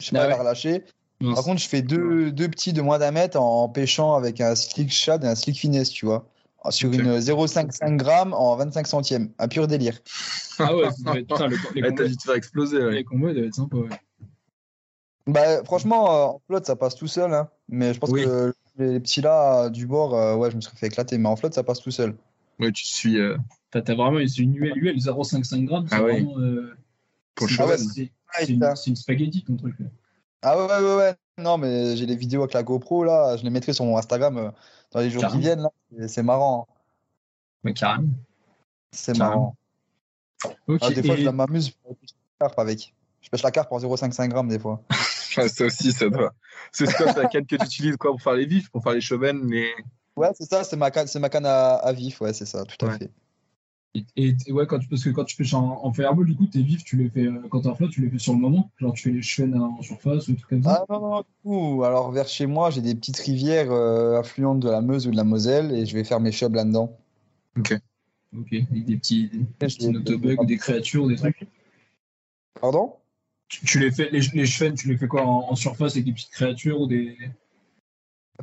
[0.00, 0.28] je sais pas Ah ouais.
[0.30, 0.84] la relâcher.
[1.20, 4.54] Par contre, je fais deux, deux petits de moins d'un mètre en pêchant avec un
[4.56, 6.26] slick shad et un slick finesse, tu vois.
[6.70, 6.96] Sur Ok.
[6.96, 9.30] une 0,55 grammes en 25 centièmes.
[9.38, 9.98] Un pur délire.
[10.58, 12.78] Ah ouais, ça doit être- putain, le- les, Ouais, combos, T'as dû te faire exploser,
[12.84, 12.92] ouais.
[12.92, 13.76] les combos doivent être sympas.
[13.76, 13.88] Ouais.
[15.26, 17.32] Bah, franchement, euh, en flotte, ça passe tout seul.
[17.32, 17.48] Hein.
[17.68, 18.24] Mais je pense Oui.
[18.24, 21.18] que les petits là du bord, euh, ouais, je me serais fait éclater.
[21.18, 22.14] Mais en flotte, ça passe tout seul.
[22.60, 23.36] Ouais, tu suis euh,
[23.70, 25.86] T'as t'as vraiment c'est une UL, UL 0,55 grammes.
[25.88, 26.12] C'est Ah ouais.
[26.22, 26.38] vraiment.
[26.38, 26.76] euh,
[27.34, 27.78] pour le c'est- cheval.
[27.78, 29.74] c'est- c'est une, c'est une spaghetti ton truc.
[29.80, 29.86] là.
[30.42, 31.14] Ah ouais, ouais, ouais, ouais.
[31.38, 33.36] Non, mais j'ai les vidéos avec la GoPro là.
[33.36, 34.50] Je les mettrai sur mon Instagram euh,
[34.92, 35.40] dans les jours Carrément.
[35.40, 35.62] qui viennent.
[35.62, 35.70] là.
[35.98, 36.68] C'est- C'est marrant.
[36.68, 36.74] hein.
[37.64, 38.08] Ouais, carrément.
[38.92, 39.56] C'est Carrément.
[40.44, 40.54] marrant.
[40.68, 40.78] Ok.
[40.82, 42.94] Ah, des fois, et- je m'amuse pour pêcher la carpe avec.
[43.22, 44.82] Je pêche la carpe en 0,55 grammes des fois.
[45.36, 46.34] Ouais, ça aussi, ça doit.
[46.72, 49.00] C'est quoi la canne que tu utilises quoi, pour faire les vifs, pour faire les
[49.00, 49.72] chevennes, les.
[50.16, 52.64] Ouais, c'est ça, c'est ma canne, c'est ma canne à, à vif, ouais, c'est ça,
[52.64, 52.98] tout à Ouais.
[52.98, 53.10] fait.
[54.16, 56.62] Et, ouais, quand tu, parce que quand tu pêches en, en fireball, du coup, tes
[56.62, 58.70] vifs, tu les fais, euh, quand t'es en flotte, tu les fais sur le moment?
[58.78, 60.84] Genre, tu fais les chevennes en surface ou des trucs comme ça?
[60.88, 64.58] Ah non, non, du coup, alors vers chez moi, j'ai des petites rivières euh, affluentes
[64.60, 66.98] de la Meuse ou de la Moselle et je vais faire mes chubs là-dedans.
[67.56, 67.72] Ok.
[68.32, 71.46] Avec des petits, des petits Je- notobugs ou des créatures ou des trucs.
[72.60, 72.96] Pardon?
[73.60, 76.04] Tu, tu les fais, les, les chevennes, tu les fais quoi en, en surface avec
[76.06, 77.16] des petites créatures ou des.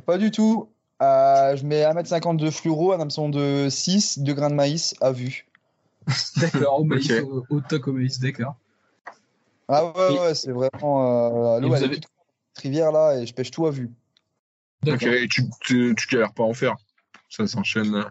[0.06, 0.70] Pas du tout.
[1.02, 5.12] Euh, je mets 1m50 de fluoro, un hameçon de 6, 2 grains de maïs à
[5.12, 5.46] vue.
[6.36, 7.24] D'accord, au maïs, Ok.
[7.50, 8.54] au, au toc au maïs, d'accord.
[9.68, 11.56] Ah ouais, Et- ouais, c'est vraiment.
[11.56, 12.06] Euh, l'eau, elle avez- toute
[12.54, 13.90] cette rivière là et je pêche tout à vue.
[14.86, 15.08] Ok, D'accord.
[15.12, 16.76] et tu, tu, tu galères pas à en faire.
[17.28, 18.04] Ça s'enchaîne.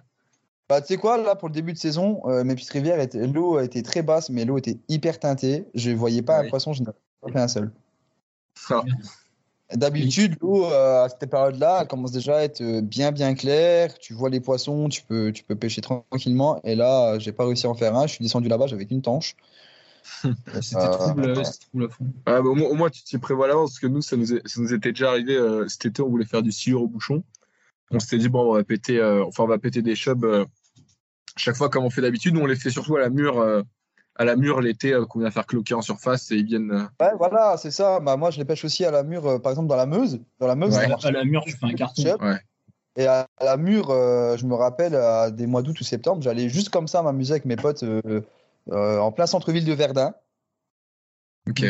[0.72, 0.76] Euh.
[0.76, 3.28] Bah, tu sais quoi, là, pour le début de saison, euh, mes petites rivières, étaient-
[3.28, 5.66] l'eau était très basse, mais l'eau était hyper teintée.
[5.74, 7.72] Je voyais pas Ah un poisson, je n'avais pas fait un seul.
[8.70, 8.84] Ah,
[9.74, 13.98] D'habitude, l'eau, euh, à cette période-là, elle commence déjà à être euh, bien, bien claire.
[14.00, 16.60] Tu vois les poissons, tu peux, tu peux pêcher tranquillement.
[16.64, 18.06] Et là, euh, j'ai pas réussi à en faire un.
[18.06, 19.38] Je suis descendu là-bas, j'avais qu'une tanche.
[20.62, 22.06] C'était Euh, trouble, à fond.
[22.26, 24.18] Ah, bah, au, moins, au moins, tu t'y prévois à l'avance, parce que nous, ça
[24.18, 26.82] nous, est- ça nous était déjà arrivé euh, cet été, on voulait faire du silure
[26.82, 27.24] au bouchon.
[27.92, 30.46] On s'était dit, bon, on va péter, euh, enfin, on va péter des chubs euh,
[31.38, 32.34] chaque fois comme on fait d'habitude.
[32.34, 33.62] Nous, on les fait surtout à la mure, euh,
[34.16, 36.72] à la mure l'été, euh, qu'on vient faire cloquer en surface et ils viennent.
[36.72, 38.00] euh, Ouais, voilà, c'est ça.
[38.00, 40.20] Bah, moi, je les pêche aussi à la mure, euh, par exemple, dans la Meuse.
[40.40, 40.84] Dans la Meuse, Ouais.
[40.84, 41.06] ça marche.
[41.06, 42.18] À la mur, tu fais un carton.
[42.20, 42.40] Ouais.
[42.98, 46.50] Et à la mure, euh, je me rappelle, à des mois d'août ou septembre, j'allais
[46.50, 48.22] juste comme ça m'amuser avec mes potes euh,
[48.70, 50.14] euh, en plein centre-ville de Verdun.
[51.50, 51.64] Ok.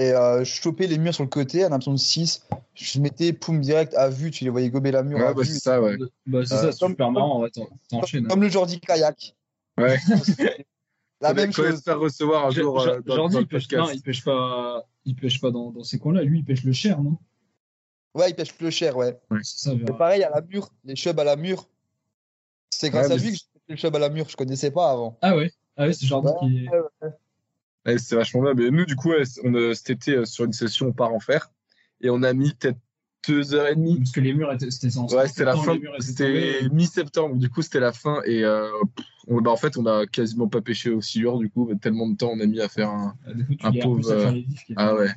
[0.00, 2.46] Et euh, je chopais les murs sur le côté, un hameçon de 6.
[2.74, 5.42] Je mettais poum direct à vue, tu les voyais gober la mure Ouais, à bah,
[5.42, 5.46] vue.
[5.48, 5.98] c'est ça, ouais.
[6.26, 7.42] Bah, c'est Euh, ça, c'est comme- super marrant.
[7.42, 8.26] Ouais, t'en- t'enchaînes.
[8.26, 9.34] Comme le Jordi Kayak.
[9.78, 9.98] Ouais.
[11.20, 11.76] La même chose.
[11.76, 13.88] se faire recevoir un jour euh, dans, Jordi, dans il pêche, podcast.
[13.88, 16.22] non, il pêche pas, il pêche pas dans, dans ces coins-là.
[16.22, 17.18] Lui, il pêche le cher, non?
[18.14, 19.20] Ouais, il pêche le cher, ouais.
[19.42, 19.98] C'est Et Vera.
[19.98, 21.68] pareil, à la mure, les chubs à la mure.
[22.70, 24.70] C'est grâce Ouais, à lui que j'ai fait le chub à la mure, je connaissais
[24.70, 25.18] pas avant.
[25.20, 26.68] Ah ouais, ah ouais c'est Jordi Ouais, qui.
[27.86, 28.54] Ouais, c'est vachement bien.
[28.54, 31.12] Mais nous, du coup, ouais, on, euh, cet été, euh, sur une session, on part
[31.14, 31.50] en fer.
[32.02, 32.78] Et on a mis peut-être
[33.28, 33.98] deux heures et demie.
[33.98, 34.70] Parce que les murs étaient.
[34.70, 35.76] C'était en Ouais, c'était la fin.
[35.98, 37.36] C'était mi-septembre.
[37.36, 38.20] Du coup, c'était la fin.
[38.24, 38.68] Et euh,
[39.28, 41.38] on- bah, en fait, on a quasiment pas pêché au silure.
[41.38, 43.14] Du coup, tellement de temps on a mis à faire un.
[43.62, 44.32] Ah, un pauvre, euh,
[44.76, 45.08] Ah ouais.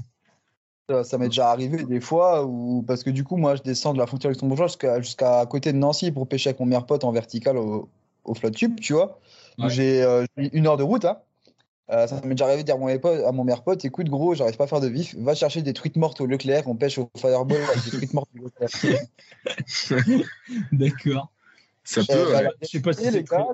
[0.89, 2.84] Ça, ça m'est déjà arrivé des fois, où...
[2.86, 5.78] parce que du coup, moi, je descends de la frontière luxembourgeoise jusqu'à jusqu'à côté de
[5.78, 7.88] Nancy pour pêcher avec mon meilleur pote en vertical au,
[8.26, 9.17] au flotte tube, tu vois.
[9.58, 9.69] où Ouais.
[9.69, 11.06] J'ai euh, j'ai une heure de route.
[11.06, 11.19] Hein.
[11.93, 13.86] Euh, ça m'est déjà arrivé de dire à mon, meilleur pote- à mon meilleur pote
[13.86, 16.67] écoute, gros, j'arrive pas à faire de vif, va chercher des truites mortes au Leclerc,
[16.67, 18.99] on pêche au Fireball avec des truites mortes au Leclerc.
[20.71, 21.32] D'accord.
[21.84, 22.32] Ça Euh, peut.
[22.32, 22.49] bah, ouais.
[22.62, 23.53] Je sais pas si c'est gars, ça doit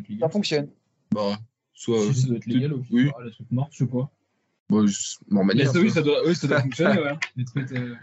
[0.00, 0.20] être légal.
[0.20, 0.68] Ça fonctionne.
[1.12, 1.38] Bah,
[1.72, 2.00] soit.
[2.12, 3.10] Si ça doit être légal ou Oui.
[3.16, 4.10] Ah, la truc morte, je sais pas.
[4.68, 5.72] Bon, je m'en Mais manière.
[5.72, 7.14] ça, oui, ça doit, oui, ça doit fonctionner, ouais.
[7.36, 7.94] Les trucs, euh,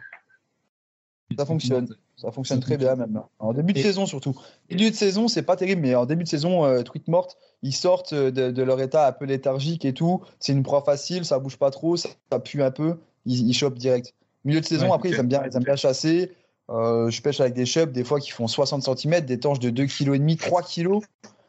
[1.37, 1.87] Ça fonctionne.
[2.17, 3.21] Ça fonctionne très bien même.
[3.39, 4.35] En début de Et- saison surtout.
[4.69, 7.73] Milieu de saison, c'est pas terrible, mais en début de saison, euh, truites mortes, ils
[7.75, 10.21] sortent euh, de, de leur état un peu léthargique et tout.
[10.39, 13.53] C'est une proie facile, ça bouge pas trop, ça, ça pue un peu, ils, ils
[13.53, 14.13] chopent direct.
[14.45, 16.31] Milieu de saison, Ouais, après, ils aiment bien, ils aiment bien chasser.
[16.69, 19.69] Euh, je pêche avec des chubs, des fois qui font 60 cm, des tanches de
[19.69, 20.99] 2,5 kg, 3 kg.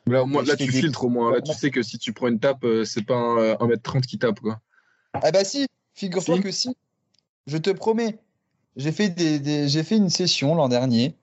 [0.09, 1.33] Là, au moins, Je là tu des- filtres au moins.
[1.33, 4.03] Là, tu sais que si tu prends une tape, euh, c'est pas un, euh, 1m30
[4.07, 4.61] qui tape, quoi.
[5.15, 6.43] Ah bah si, figure-toi Si.
[6.43, 6.77] que si.
[7.47, 8.19] Je te promets.
[8.77, 11.17] J'ai fait, des, des- j'ai fait une session l'an dernier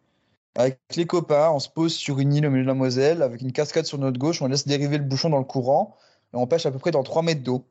[0.55, 1.49] avec les copains.
[1.51, 3.97] On se pose sur une île au milieu de la Moselle avec une cascade sur
[3.99, 4.41] notre gauche.
[4.41, 5.95] On laisse dériver le bouchon dans le courant
[6.33, 7.65] et on pêche à peu près dans 3 mètres d'eau.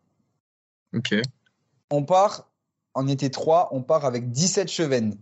[0.94, 1.14] Ok.
[1.90, 2.48] On part,
[2.94, 5.16] on était 3, on part avec 17 chevennes.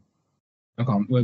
[0.78, 1.00] D'accord.
[1.10, 1.22] Ouais.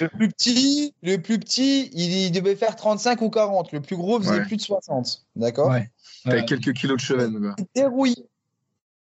[0.00, 3.72] Le plus petit, le plus petit, il, il devait faire 35 ou 40.
[3.72, 4.44] Le plus gros faisait Ouais.
[4.44, 5.26] plus de 60.
[5.36, 5.70] D'accord?
[5.70, 5.90] Ouais.
[6.24, 7.56] T'as quelques kilos de cheven, quoi.
[7.74, 8.26] dérouillé.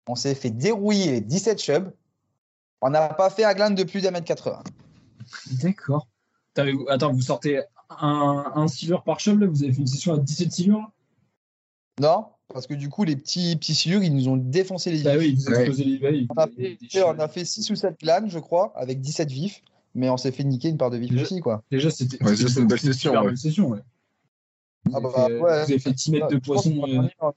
[0.07, 1.91] On s'est fait dérouiller les 17 chubs.
[2.81, 4.63] On n'a pas fait un glande de plus d'un mètre 80.
[5.63, 6.07] D'accord.
[6.89, 10.17] Attends, vous sortez un, un silure par chum, là Vous avez fait une session à
[10.17, 10.87] 17 silures là?
[11.99, 15.05] Non, parce que du coup, les petits, petits silures, ils nous ont défoncé les vifs.
[15.05, 15.55] Bah oui, vous Ouais.
[15.61, 16.27] explosez les veilles.
[16.29, 19.61] on, a fait, on a fait 6 ou 7 glandes, je crois, avec 17 vifs.
[19.95, 21.63] Mais on s'est fait niquer une part de vifs Déjà- aussi, quoi.
[21.71, 23.25] Déjà, c'était Ouais, une belle session, ouais.
[23.25, 23.79] belle session, ouais.
[24.85, 25.39] Vous, Ah avez bah, fait, ouais.
[25.39, 26.83] vous avez fait 10 mètres de poisson.
[26.87, 27.31] euh,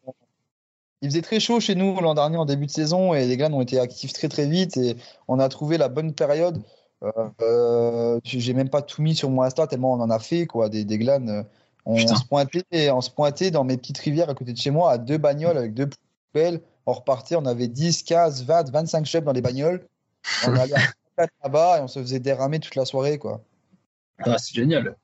[1.03, 3.55] Il faisait très chaud chez nous l'an dernier en début de saison et les glandes
[3.55, 4.97] ont été actifs très très vite et
[5.29, 6.63] on a trouvé la bonne période.
[7.03, 7.11] Euh,
[7.41, 10.69] euh, J'ai même pas tout mis sur mon Insta tellement on en a fait quoi,
[10.69, 11.47] des, des glandes.
[11.87, 12.17] On, Putain.
[12.17, 14.99] se pointait, on se pointait dans mes petites rivières à côté de chez moi à
[14.99, 15.89] deux bagnoles avec deux
[16.33, 16.61] poubelles.
[16.85, 19.87] On repartait, on avait 10, 15, 20, 25 chefs dans les bagnoles.
[20.47, 20.75] On allait
[21.17, 23.41] à là-bas et on se faisait déramer toute la soirée quoi.
[24.19, 24.97] Ah, c'est génial.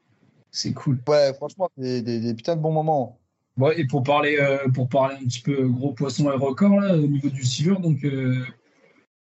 [0.50, 0.98] C'est cool.
[1.09, 3.18] Ouais, franchement, des, des, des putains de bons moments.
[3.57, 6.95] Bon, et pour parler, euh, pour parler un petit peu gros poisson et record, là,
[6.95, 8.45] au niveau du silure, donc euh,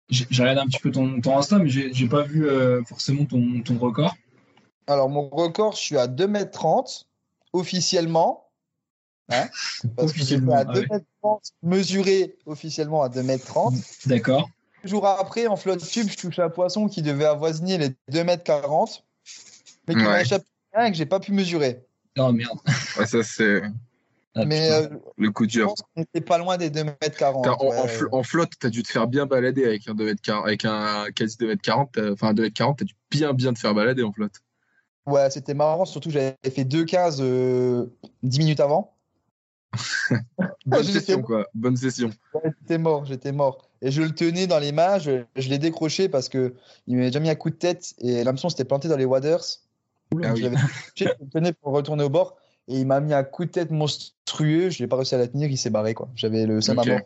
[0.10, 3.26] j'ai regardé un petit peu ton, ton Insta, mais j'ai j'ai pas vu euh, forcément
[3.26, 4.14] ton, ton record.
[4.88, 7.06] Alors, mon record, je suis à 2m30
[7.54, 8.50] officiellement.
[9.30, 9.48] Hein
[9.96, 10.86] Parce que Officiellement, à ah ouais.
[11.24, 14.08] 2m30 mesuré officiellement à 2m30.
[14.08, 14.50] D'accord.
[14.84, 19.02] Deux jours après, en flotte tube, je touche un poisson qui devait avoisiner les 2m40,
[19.88, 20.22] mais qui m'a Ouais.
[20.22, 21.86] échappé rien et que j'ai pas pu mesurer.
[22.18, 22.60] Oh merde.
[22.98, 23.62] Ouais, ça, c'est
[24.34, 24.96] Ah, mais putain.
[24.96, 25.74] euh, le coup dur.
[25.96, 27.44] qu'on était pas loin des 2m40.
[27.44, 27.88] Car en, en ouais.
[27.88, 31.36] fl- en flotte, t'as dû te faire bien balader avec un 2m40, avec un quasi
[31.38, 31.90] 2m40.
[31.92, 34.36] t'as- Enfin, un 2m40, t'as dû bien, bien te faire balader en flotte.
[35.06, 37.88] Ouais, c'était marrant, surtout que j'avais fait 2,15 euh,
[38.24, 38.96] 10 minutes avant.
[40.66, 41.48] Bonne session, quoi.
[41.54, 42.10] Bonne session.
[42.34, 43.70] Ouais, J'étais mort, j'étais mort.
[43.82, 46.54] Et je le tenais dans les mains, je, je l'ai décroché parce que
[46.88, 49.44] il m'avait déjà mis un coup de tête et l'hameçon s'était planté dans les waders.
[50.24, 50.44] Ah oui.
[50.44, 50.50] je
[50.96, 53.72] je le tenais pour retourner au bord et il m'a mis un coup de tête
[53.72, 54.70] monstrueux.
[54.70, 55.94] Je n'ai pas réussi à la tenir, il s'est barré.
[55.94, 56.10] quoi.
[56.16, 56.88] J'avais le seum Ok.
[56.88, 57.02] à mort.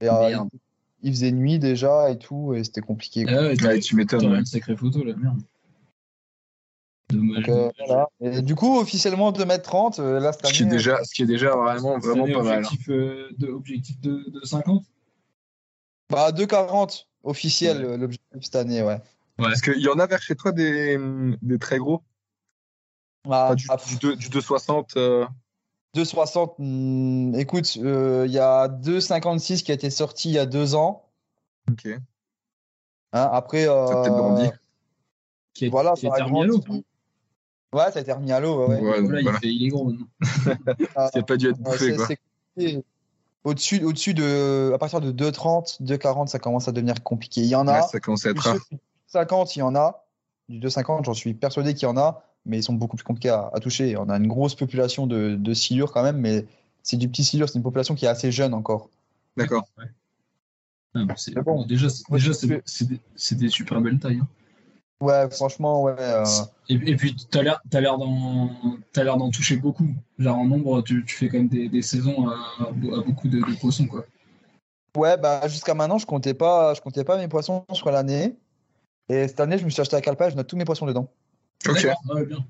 [0.00, 0.58] Et, euh, il,
[1.02, 3.24] il faisait nuit déjà et tout, et c'était compliqué.
[3.24, 3.32] quoi.
[3.36, 4.30] Ah ouais, Ouais, t'as tu m'étonnes.
[4.32, 4.38] ouais.
[4.38, 5.40] une sacrée photo là, merde.
[7.10, 7.46] Dommage.
[7.46, 8.08] Donc, euh, voilà.
[8.20, 11.22] Et du coup, officiellement 2m30, euh, là cette Ce qui est année, déjà, ce qui
[11.22, 12.58] est déjà vraiment, vraiment pas mal.
[12.64, 14.84] objectif, euh, de, objectif de, de 50
[16.10, 18.98] bah, 2,40 officiel l'objectif cette année, ouais.
[19.38, 20.98] Parce qu'il y en a vers chez toi des,
[21.42, 22.02] des très gros?
[23.28, 24.96] Bah, du, ah, du, deux- du 260.
[24.96, 25.26] euh,
[25.94, 30.46] 2,60, hmm, écoute, euh, il y a 2,56 qui a été sorti il y a
[30.46, 31.04] deux ans.
[31.70, 31.86] Ok.
[33.12, 34.50] Hein, après, Ça a peut-être euh, grandi.
[35.54, 36.62] qui est, Voilà, qui est ça a terminé à l'eau.
[37.74, 38.66] Ouais, ça a été remis à l'eau.
[38.66, 39.00] Ouais, ouais.
[39.02, 39.20] Voilà.
[39.20, 40.06] il, fait, il est gros maintenant.
[40.96, 42.18] Ah, pas dû être bouffé, c'est-
[42.56, 42.84] c'est.
[43.44, 47.40] Au-dessus, au-dessus de, à partir de 2,30, 2,40, ça commence à devenir compliqué.
[47.42, 47.80] Il y en a.
[47.82, 48.56] Ouais, ça commence à être rare.
[49.06, 50.04] 50, il y en a.
[50.48, 53.28] Du 2,50, j'en suis persuadé qu'il y en a, mais ils sont beaucoup plus compliqués
[53.30, 53.96] à, à toucher.
[53.96, 56.46] On a une grosse population de, de silures quand même, mais
[56.82, 57.48] c'est du petit silure.
[57.48, 58.88] C'est une population qui est assez jeune encore.
[59.36, 59.68] D'accord.
[59.78, 59.84] Ouais.
[60.94, 61.64] Ah, mais c'est- Mais bon.
[61.66, 64.20] déjà, c'est, déjà, des, c'est des super belles tailles.
[64.22, 64.28] hein.
[65.00, 65.94] Ouais, franchement, ouais.
[65.96, 66.24] euh,
[66.68, 68.50] Et, et puis, tu as l'air, t'as l'air d'en,
[68.92, 69.86] t'as l'air d'en toucher beaucoup.
[70.18, 73.38] Genre, en nombre, tu, tu fais quand même des, des saisons à, à beaucoup de,
[73.38, 73.86] de poissons.
[73.86, 74.04] Quoi.
[74.96, 78.34] Ouais, bah jusqu'à maintenant, je comptais pas, je comptais pas mes poissons sur l'année.
[79.08, 81.08] Et cette année, je me suis acheté un calepin, je note tous mes poissons dedans.
[81.66, 81.86] Ok.
[82.14, 82.44] Ouais, bien.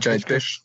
[0.00, 0.62] Carré de pêche.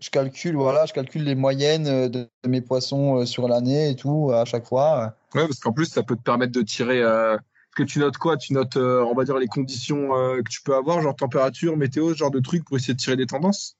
[0.00, 3.96] Je calcule, voilà, je calcule les moyennes euh, de, mes poissons euh, sur l'année et
[3.96, 5.14] tout à chaque fois.
[5.34, 7.02] Ouais, parce qu'en plus, ça peut te permettre de tirer.
[7.02, 8.38] euh, Parce que tu notes quoi?
[8.38, 11.76] Tu notes, euh, on va dire, les conditions euh, que tu peux avoir, genre température,
[11.76, 13.76] météo, ce genre de trucs pour essayer de tirer des tendances?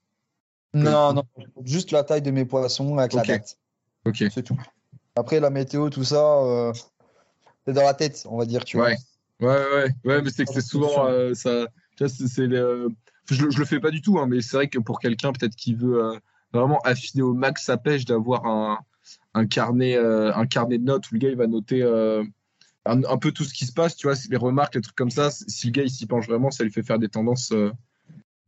[0.73, 1.23] Non, non,
[1.63, 3.27] juste la taille de mes poissons avec Ok.
[3.27, 3.57] la date.
[4.05, 4.23] Ok.
[4.31, 4.57] C'est tout.
[5.15, 6.71] Après, la météo, tout ça,
[7.65, 8.95] c'est dans la tête, on va dire, tu Ouais.
[9.41, 11.65] Ouais, ouais, ouais, mais c'est que c'est souvent euh, ça.
[13.29, 15.55] Je, je le fais pas du tout, hein, mais c'est vrai que pour quelqu'un peut-être
[15.55, 16.19] qui veut euh,
[16.53, 18.45] vraiment affiner au max sa pêche, d'avoir
[19.33, 22.23] un, carnet, euh, un carnet de notes où le gars il va noter euh,
[22.85, 25.29] un, peu tout ce qui se passe, tu vois, les remarques, les trucs comme ça.
[25.31, 27.53] Si le gars il s'y penche vraiment, ça lui fait faire des tendances.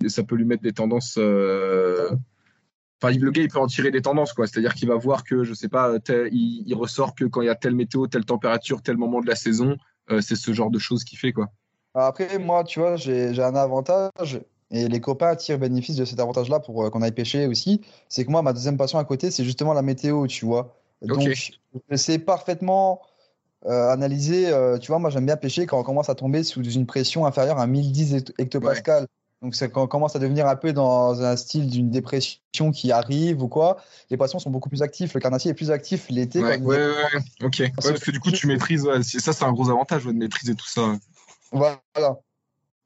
[0.07, 1.17] ça peut lui mettre des tendances.
[1.17, 4.47] Enfin, le gars, il peut en tirer des tendances, quoi.
[4.47, 5.97] C'est-à-dire qu'il va voir que, je sais pas,
[6.31, 9.27] il, il ressort que quand il y a telle météo, telle température, tel moment de
[9.27, 9.77] la saison,
[10.19, 11.51] c'est ce genre de choses qu'il fait, quoi.
[11.93, 16.59] Après, moi, tu vois, j'ai un avantage, et les copains tirent bénéfice de cet avantage-là
[16.59, 17.81] pour euh, qu'on aille pêcher aussi.
[18.09, 20.75] C'est que moi, ma deuxième passion à côté, c'est justement la météo, tu vois.
[21.03, 21.51] Donc, Ok.
[21.91, 23.01] je sais parfaitement
[23.67, 24.49] euh, analyser.
[24.49, 27.25] euh, tu vois, moi, j'aime bien pêcher quand on commence à tomber sous une pression
[27.25, 29.05] inférieure à 1010 hect- hectopascal.
[29.43, 32.91] Donc, c'est quand on commence à devenir un peu dans un style d'une dépression qui
[32.91, 33.77] arrive ou quoi.
[34.09, 35.13] Les poissons sont beaucoup plus actifs.
[35.13, 36.41] Le carnassier est plus actif l'été.
[36.41, 37.45] Ouais, ouais, ouais, ouais.
[37.45, 37.71] ok.
[37.75, 38.87] Parce que du coup, tu maîtrises,
[39.19, 40.95] ça, c'est un gros avantage de maîtriser tout ça.
[41.53, 41.79] Voilà.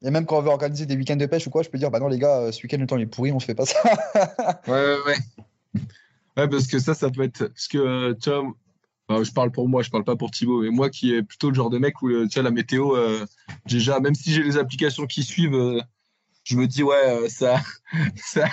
[0.02, 1.90] Et même quand on veut organiser des week-ends de pêche ou quoi, je peux dire,
[1.90, 3.54] bah non les gars, euh, ce week-end le temps il est pourri, on se fait
[3.56, 3.82] pas ça.
[4.68, 5.16] Ouais, ouais, ouais.
[6.36, 7.48] Ouais, parce que ça, ça peut être.
[7.48, 8.44] Parce que, euh, tu vois,
[9.08, 11.48] enfin, je parle pour moi, je parle pas pour Thibaut, mais moi qui est plutôt
[11.48, 12.94] le genre de mec où, euh, tu vois, la météo,
[13.66, 15.82] déjà, même si j'ai les applications qui suivent,
[16.44, 17.60] je me dis, ouais, ça.
[18.16, 18.48] ça...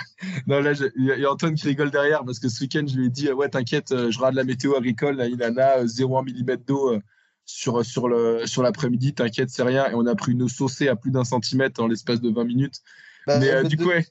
[0.48, 2.84] Non, là, il y, a- il a Antoine qui rigole derrière parce que ce week-end,
[2.88, 6.56] je lui ai dit, ouais, t'inquiète, je rate la météo agricole, la Inana, 0,1 mm
[6.66, 6.98] d'eau.
[7.46, 9.88] Sur, sur le sur l'après-midi, t'inquiète, c'est rien.
[9.88, 12.82] Et on a pris une saucée à plus d'un centimètre en l'espace de 20 minutes.
[13.26, 14.04] Bah, Mais euh, du coup, ouais.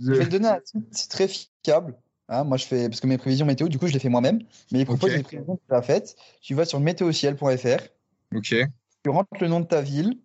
[0.00, 0.60] je vais te donner un
[0.92, 1.96] c'est très fiable.
[2.28, 4.40] Hein, moi, je fais parce que mes prévisions météo, du coup, je les fais moi-même.
[4.72, 5.16] Mais ils proposent Ok.
[5.16, 6.16] des prévisions déjà faites.
[6.40, 7.82] Tu vas sur météociel.fr,
[8.34, 8.54] Ok.
[9.04, 10.18] tu rentres le nom de ta ville,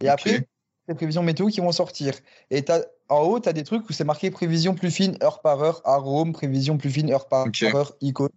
[0.00, 0.46] et après,
[0.88, 2.14] les prévisions météo qui vont sortir.
[2.50, 2.64] Et
[3.08, 5.80] en haut, tu as des trucs où c'est marqué prévision plus fine, heure par heure,
[5.84, 8.28] arôme, prévision plus fine, heure par heure, icône.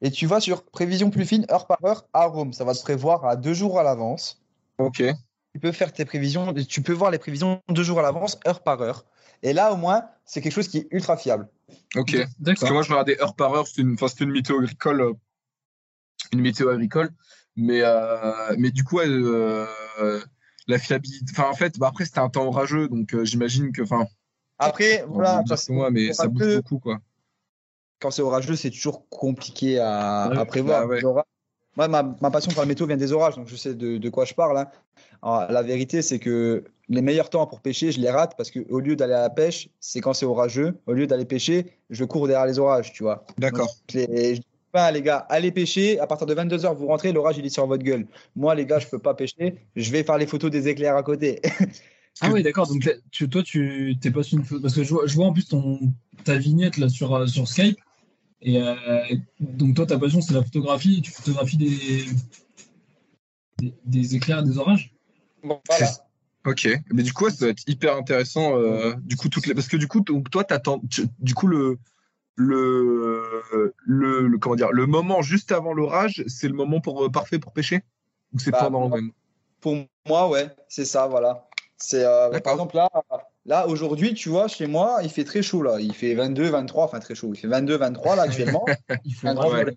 [0.00, 2.52] Et tu vas sur prévision plus fine, heure par heure, arôme.
[2.52, 4.40] Ça va te prévoir à deux jours à l'avance.
[4.78, 5.02] Ok.
[5.52, 8.62] tu peux faire tes prévisions, tu peux voir les prévisions deux jours à l'avance, heure
[8.62, 9.04] par heure.
[9.42, 11.48] Et là, au moins, c'est quelque chose qui est ultra fiable.
[11.96, 12.16] Ok.
[12.44, 15.00] Parce que moi, je regardais heure par heure, c'était une, une météo agricole.
[15.00, 15.12] euh,
[16.32, 17.10] Une météo agricole.
[17.56, 19.66] Mais, euh, mais du coup, elle, euh,
[20.68, 21.32] la fiabilité.
[21.32, 23.82] Enfin, en fait, bah, après, c'était un temps orageux, donc euh, j'imagine que.
[23.82, 24.06] Enfin,
[24.58, 26.98] Après, voilà, moi, mais ça bouge beaucoup, quoi.
[28.00, 30.86] Quand c'est orageux, c'est toujours compliqué à, Ouais, à prévoir.
[30.86, 31.22] bah ouais.
[31.76, 34.08] Moi, ma, ma passion pour la météo vient des orages, donc je sais de, de
[34.10, 34.58] quoi je parle.
[34.58, 34.66] hein.
[35.22, 38.80] Alors, la vérité, c'est que les meilleurs temps pour pêcher, je les rate parce qu'au
[38.80, 40.76] lieu d'aller à la pêche, c'est quand c'est orageux.
[40.86, 43.24] Au lieu d'aller pêcher, je cours derrière les orages, tu vois.
[43.38, 43.68] D'accord.
[43.94, 46.00] Les- je dis pas, les gars, allez pêcher.
[46.00, 48.06] À partir de 22h, vous rentrez, l'orage, il est sur votre gueule.
[48.34, 49.54] Moi, les gars, je peux pas pêcher.
[49.76, 51.40] Je vais faire les photos des éclairs à côté.
[52.20, 52.66] Ah oui, d'accord.
[52.66, 52.82] Donc
[53.12, 54.60] tu, toi, tu t'es pas sur une photo.
[54.62, 55.78] Parce que je vois, je vois en plus ton,
[56.24, 57.78] ta vignette là sur, euh, sur Skype.
[58.40, 58.74] Et euh,
[59.40, 61.02] donc, toi, ta passion, c'est la photographie.
[61.02, 62.04] Tu photographies des,
[63.58, 64.94] des, des éclairs, des orages?
[65.42, 65.86] Bon, voilà.
[65.86, 66.00] C'est-
[66.46, 68.56] Ok, mais du coup, ouais, ça doit être hyper intéressant.
[68.56, 69.54] euh, du coup, toutes les...
[69.54, 70.80] Parce que du coup, donc, toi, t'attends.
[70.88, 71.78] tu- Du coup, le,
[72.36, 73.42] le,
[73.84, 77.38] le, le- comment dire, le moment juste avant l'orage, c'est le moment pour, euh, parfait
[77.38, 77.82] pour pêcher?
[78.32, 79.10] Ou c'est Bah, pendant même
[79.60, 81.47] Pour moi, ouais, c'est ça, voilà.
[81.80, 82.42] C'est euh, D'accord.
[82.42, 82.90] par exemple là,
[83.46, 85.78] là aujourd'hui, tu vois, chez moi, il fait très chaud là.
[85.80, 87.30] Il fait 22, 23, enfin très chaud.
[87.32, 88.64] Il fait 22, 23 là actuellement.
[89.04, 89.76] Il faut un grand soleil.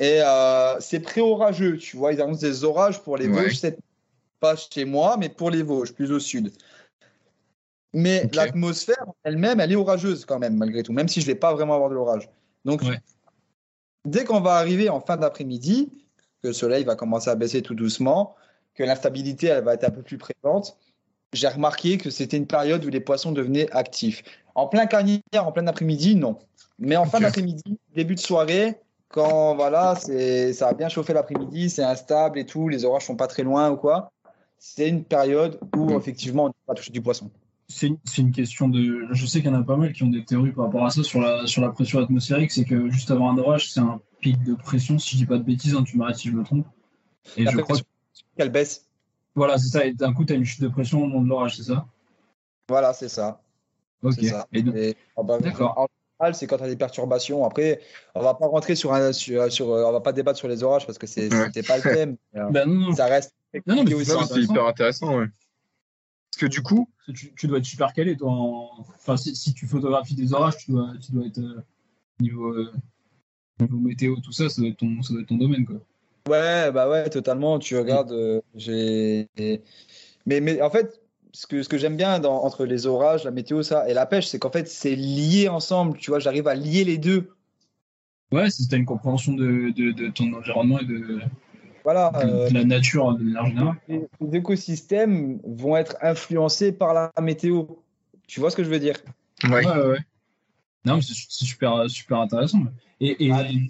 [0.00, 2.12] Et euh, c'est pré-orageux, tu vois.
[2.12, 3.42] Ils annoncent des orages pour les Ouais.
[3.44, 3.78] Vosges, cette-
[4.40, 6.52] pas chez moi, mais pour les Vosges, plus au sud.
[7.92, 11.52] Mais l'atmosphère elle-même, elle est orageuse quand même, malgré tout, même si je vais pas
[11.54, 12.30] vraiment avoir de l'orage.
[12.64, 12.98] Donc, Ouais.
[14.04, 15.90] dès qu'on va arriver en fin d'après-midi,
[16.42, 18.34] que le soleil va commencer à baisser tout doucement,
[18.80, 20.78] que l'instabilité elle va être un peu plus présente,
[21.34, 24.22] j'ai remarqué que c'était une période où les poissons devenaient actifs.
[24.54, 26.38] En plein carnière, en plein après-midi, non.
[26.78, 28.78] Mais en fin d'après-midi, début de soirée,
[29.10, 33.16] quand voilà, c'est ça a bien chauffé l'après-midi, c'est instable et tout, les orages sont
[33.16, 34.12] pas très loin ou quoi.
[34.58, 35.96] C'est une période où Mm.
[35.98, 37.30] effectivement on va toucher du poisson.
[37.68, 37.86] C'est
[38.18, 39.08] une, question de.
[39.12, 40.90] Je sais qu'il y en a pas mal qui ont des théories par rapport à
[40.90, 42.50] ça sur la, sur la pression atmosphérique.
[42.50, 44.98] C'est que juste avant un orage, c'est un pic de pression.
[44.98, 46.66] Si je dis pas de bêtises, hein, tu m'arrêtes si je me trompe.
[47.36, 47.82] Et La je crois que.
[47.82, 47.89] pression
[48.36, 48.86] qu'elle baisse.
[49.34, 49.84] Voilà, c'est ça.
[49.86, 51.86] Et d'un coup, tu as une chute de pression au moment de l'orage, c'est ça?
[52.68, 53.40] Voilà, c'est ça.
[54.02, 54.22] Ok.
[54.24, 54.46] Ça.
[54.52, 55.74] Et donc- Et, ah bah, D'accord.
[55.78, 55.86] En
[56.18, 57.44] général, c'est quand tu as des perturbations.
[57.44, 57.80] Après,
[58.14, 60.62] on va pas rentrer sur un, sur, sur- euh, on va pas débattre sur les
[60.62, 62.16] orages parce que c'est c'était pas le thème.
[62.32, 62.94] bah non, non.
[62.94, 63.32] ça reste.
[63.66, 65.26] Non, non, mais c'est c'est hyper intéressant, ouais.
[66.32, 68.30] Parce que du coup, Tu, tu dois être super calé, toi.
[68.30, 71.60] en- Enfin, si, si tu photographies des orages, tu dois, tu dois être euh,
[72.20, 72.72] niveau, euh,
[73.60, 75.76] niveau météo, tout ça, ça doit être ton, ça doit être ton domaine, quoi.
[76.28, 77.58] Ouais, bah ouais, totalement.
[77.58, 79.28] Tu regardes, euh, j'ai.
[80.26, 81.00] Mais, mais en fait,
[81.32, 84.06] ce que, ce que j'aime bien dans, entre les orages, la météo, ça, et la
[84.06, 85.96] pêche, c'est qu'en fait, c'est lié ensemble.
[85.98, 87.30] Tu vois, j'arrive à lier les deux.
[88.32, 91.20] Ouais, si tu as une compréhension de, de, de ton environnement et de,
[91.82, 92.10] Voilà.
[92.10, 93.74] de- euh, de la nature de manière générale.
[93.88, 97.64] les, les écosystèmes vont être influencés par la météo.
[98.28, 98.96] Tu vois ce que je veux dire?
[99.44, 99.50] ouais.
[99.50, 99.98] Ouais, ouais, ouais.
[100.84, 102.62] Non, mais c'est c'est super, super intéressant.
[103.00, 103.50] Et, et, Ah.
[103.50, 103.66] et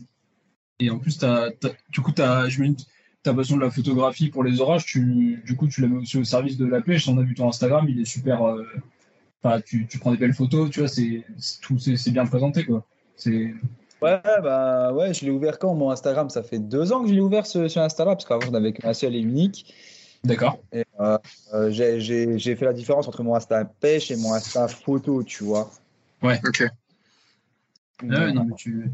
[0.89, 2.87] en plus, t'as, t'as- du coup, me dis,
[3.23, 6.17] ta passion de la photographie pour les orages, tu, du coup, tu la mets aussi
[6.17, 7.07] au service de la pêche.
[7.09, 8.43] On a vu ton Instagram, il est super.
[8.47, 8.65] euh,
[9.43, 12.27] Enfin, tu, tu prends des belles photos, tu vois, c'est, c'est tout, c'est, c'est bien
[12.27, 12.85] présenté, quoi.
[13.17, 13.55] C'est,
[14.03, 16.31] Ouais, bah ouais, je l'ai ouvert quand mon Instagram?
[16.31, 18.73] Ça fait deux ans que je l'ai ouvert ce, ce Insta-là, parce qu'avant, j'en avais
[18.73, 19.75] qu'un seul et unique.
[20.25, 20.59] d'accord.
[20.73, 21.19] Et, euh,
[21.55, 25.23] euh, j'ai- j'ai j'ai fait la différence entre mon Insta pêche et mon Insta photo,
[25.23, 25.71] tu vois.
[26.23, 26.65] Ok.
[28.03, 28.91] Ouais, non, mais tu.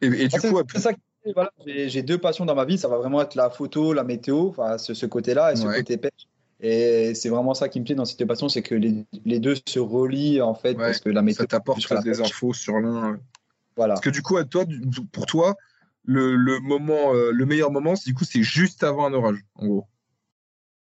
[0.00, 1.00] Et, et du Ah, c'est coup, c'est ça qui-
[1.34, 2.78] voilà, j'ai deux passions dans ma vie.
[2.78, 5.76] Ça va vraiment être la photo, la météo, enfin ce, ce côté-là et ce Ouais.
[5.78, 6.26] côté pêche.
[6.60, 9.38] Et c'est vraiment ça qui me plaît dans ces deux passions, c'est que les, les
[9.38, 11.42] deux se relient en fait, Ouais, parce que la météo.
[11.42, 12.20] ça t'apporte des pêche.
[12.20, 13.20] infos sur l'un.
[13.76, 13.94] Voilà.
[13.94, 14.64] Parce que du coup, à toi,
[15.12, 15.54] pour toi,
[16.04, 19.38] le, le moment, euh, le meilleur moment, c'est du coup, c'est juste avant un orage,
[19.54, 19.84] en gros.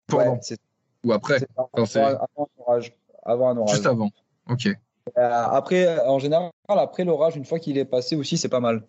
[0.06, 0.56] Pendant Ouais,
[1.04, 1.46] ou après, ça.
[1.74, 2.96] Enfin, avant, avant un orage.
[3.22, 3.74] Avant un orage.
[3.74, 4.10] juste avant.
[4.48, 4.72] Ok, Euh,
[5.18, 8.82] après, en général, après l'orage, une fois qu'il est passé aussi, c'est pas mal.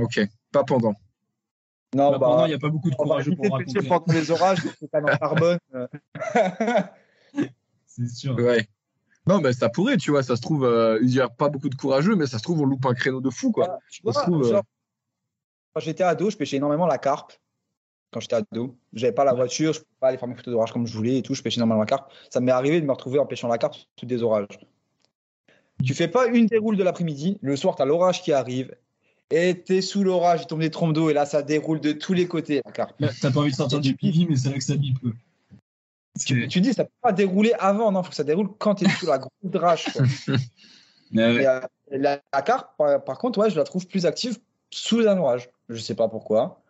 [0.00, 0.20] Ok.
[0.52, 0.94] Pas pendant.
[1.94, 3.88] Non, Bah, bah, pendant, il n'y a pas beaucoup de on éviter pour raconter.
[3.88, 5.58] pendant les orages, c'est pas dans le carbone.
[7.86, 8.34] C'est sûr.
[8.36, 8.66] Ouais.
[9.26, 11.68] Non, mais ça pourrait, tu vois, ça se trouve, euh, il n'y a pas beaucoup
[11.68, 13.66] de courageux, mais ça se trouve, on loupe un créneau de fou, quoi.
[13.66, 14.60] Voilà, tu Ça se vois, trouve, euh,
[15.74, 17.34] quand j'étais ado, je pêchais énormément la carpe.
[18.10, 20.72] Quand j'étais ado, j'avais pas la voiture, je pouvais pas aller faire mes photos d'orage
[20.72, 21.34] comme je voulais et tout.
[21.34, 22.12] Je pêchais énormément la carpe.
[22.30, 24.48] Ça m'est arrivé de me retrouver en pêchant la carpe sous des orages.
[25.84, 28.74] Tu fais pas une déroule de l'après-midi, le soir, tu as l'orage qui arrive
[29.30, 31.92] et tu es sous l'orage, il tombe des trompes d'eau et là, ça déroule de
[31.92, 32.94] tous les côtés la carpe.
[33.00, 34.98] Là, T'as pas envie de sortir du pivi, mais c'est là que ça bip,
[36.26, 38.84] que- Tu dis, ça peut pas dérouler avant, non, faut que ça déroule quand tu
[38.84, 39.90] es sous la grosse drache.
[39.92, 40.02] quoi.
[40.02, 40.06] Ouais,
[41.14, 41.42] ouais.
[41.42, 44.38] Et, euh, la, la carpe, par, par contre, ouais, je la trouve plus active
[44.70, 45.48] sous un orage.
[45.68, 46.60] Je sais pas pourquoi.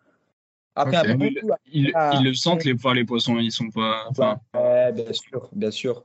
[0.75, 1.05] Après, Ok.
[1.05, 2.11] un Mais bon le- coup, Ils, Ah.
[2.15, 4.05] ils le sentent, les, poissons, ils sont pas.
[4.09, 6.03] Enfin, Ouais, bien sûr, bien sûr.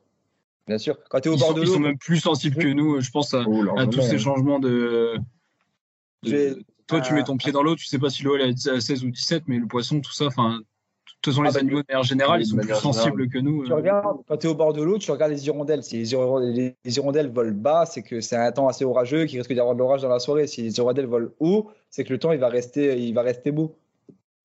[0.66, 0.98] Bien sûr.
[1.08, 2.68] Quand tu es au ils, bord sont, de ils l'eau, sont même plus sensibles que
[2.68, 5.16] nous, je pense, à, Oh, à tous ces changements de.
[6.22, 6.54] De- J'ai-
[6.86, 8.80] toi, tu mets ton pied dans l'eau, tu sais pas si l'eau elle est à
[8.80, 10.58] 16 ou 17, mais le poisson, tout ça, enfin.
[10.60, 13.38] De toute façon, Ah les bah, animaux, de manière générale, ils sont plus sensibles que
[13.38, 13.66] nous.
[13.66, 13.76] tu euh.
[13.76, 15.82] regardes, quand tu es au bord de l'eau, tu regardes les hirondelles.
[15.82, 19.24] Si les hirondelles, les- les hirondelles volent bas, c'est que c'est un temps assez orageux,
[19.26, 20.46] qu'il risque d'y avoir de l'orage dans la soirée.
[20.46, 23.50] Si les hirondelles volent haut, c'est que le temps il va rester, il va rester
[23.50, 23.74] beau.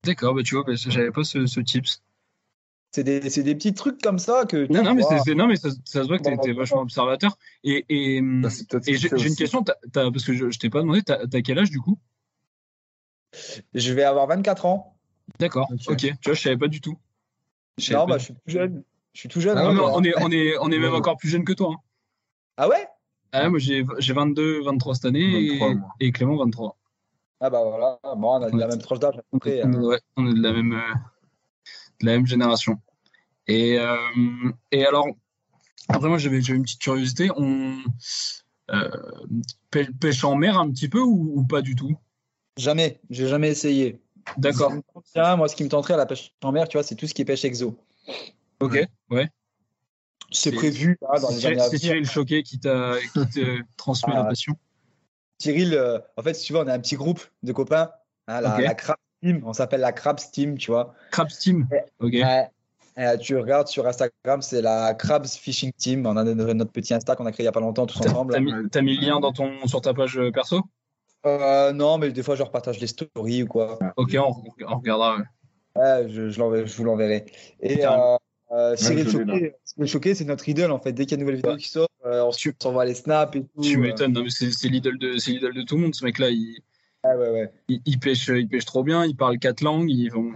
[0.04, 2.02] D'accord, bah, tu vois, bah, j'avais pas ce, ce tips.
[2.94, 4.66] C'est des, c'est des petits trucs comme ça que.
[4.66, 7.36] tu Non, non, mais, non, mais ça, ça se voit que tu bon, vachement observateur.
[7.64, 8.48] Et, et, Bah,
[8.86, 11.70] et j'ai une question, parce que je, je t'ai pas demandé, t'as t'as quel âge
[11.70, 11.98] du coup?
[13.74, 14.96] Je vais avoir 24 ans.
[15.40, 15.80] D'accord, Ok.
[15.88, 15.96] ok.
[15.98, 16.96] Tu vois, je savais pas du tout.
[17.78, 18.84] Je Non, bah, je suis plus jeune.
[19.12, 19.58] Je suis tout jeune.
[19.58, 19.70] Ah tout.
[19.70, 20.98] hein, Non, on est, on est, on est même Ouais.
[20.98, 21.70] encore plus jeune que toi.
[21.72, 21.80] hein.
[22.58, 22.86] Ah ouais?
[23.32, 26.78] Ah, moi, j'ai j'ai 22, 23 cette année 23, et, et Clément 23.
[27.40, 27.98] Ah bah voilà.
[28.16, 29.38] Bon, on a de la même tranche d'âge hein.
[29.46, 30.94] est, ouais, on est de la même, euh,
[32.00, 32.78] de la même génération.
[33.46, 33.96] Et, euh,
[34.72, 35.06] et alors,
[35.88, 37.30] après, moi, j'avais une petite curiosité.
[37.36, 37.76] On
[38.70, 38.90] euh,
[39.70, 41.96] pê- pêche en mer un petit peu ou, ou pas du tout?
[42.56, 44.00] Jamais, j'ai jamais essayé.
[44.38, 44.72] D'accord.
[45.36, 47.12] Moi, ce qui me tenterait à la pêche en mer, tu vois, c'est tout ce
[47.14, 47.76] qui est pêche exo.
[48.60, 48.78] Ok.
[49.10, 49.28] Ouais.
[50.30, 52.94] C'est prévu là, dans C'est les Cyril- c'est Choquet qui t'a
[53.76, 54.24] transmet la Ah.
[54.24, 54.54] passion.
[55.38, 57.90] Cyril, euh, en fait, si tu vois, on est un petit groupe de copains.
[58.26, 58.74] hein, la, la
[59.22, 60.94] Team, on s'appelle la Crabs Team, tu vois.
[61.10, 61.68] Crab Steam.
[62.00, 62.12] Ok.
[62.14, 62.48] Ouais.
[62.98, 66.06] Euh, tu regardes sur Instagram, c'est la Crabs Fishing Team.
[66.06, 68.00] On a notre notre petit Insta qu'on a créé il y a pas longtemps tous
[68.00, 68.34] ensemble.
[68.70, 70.60] t'as mis, le lien dans ton, sur ta page euh, perso?
[71.26, 73.78] Euh, non, mais des fois, je repartage les stories ou quoi.
[73.96, 74.32] Ok, on,
[74.68, 75.16] on regardera.
[75.76, 76.06] ouais.
[76.08, 77.24] Je, je, l'enverrai- je vous l'enverrai.
[77.60, 77.82] Et
[78.76, 80.92] Cyril Choquet, Choquet, c'est notre idole en fait.
[80.92, 83.40] Dès qu'il y a une nouvelle vidéo qui sort, euh, on s'envoie les snaps et
[83.42, 83.60] tout.
[83.62, 86.30] Tu m'étonnes, non, mais c'est l'idole de, tout le monde, ce mec-là.
[86.30, 86.58] Il,
[87.04, 87.52] Ouais, ouais, ouais.
[87.68, 89.90] il, il pêche, il pêche trop bien, il parle quatre langues.
[89.90, 90.32] Ils vont...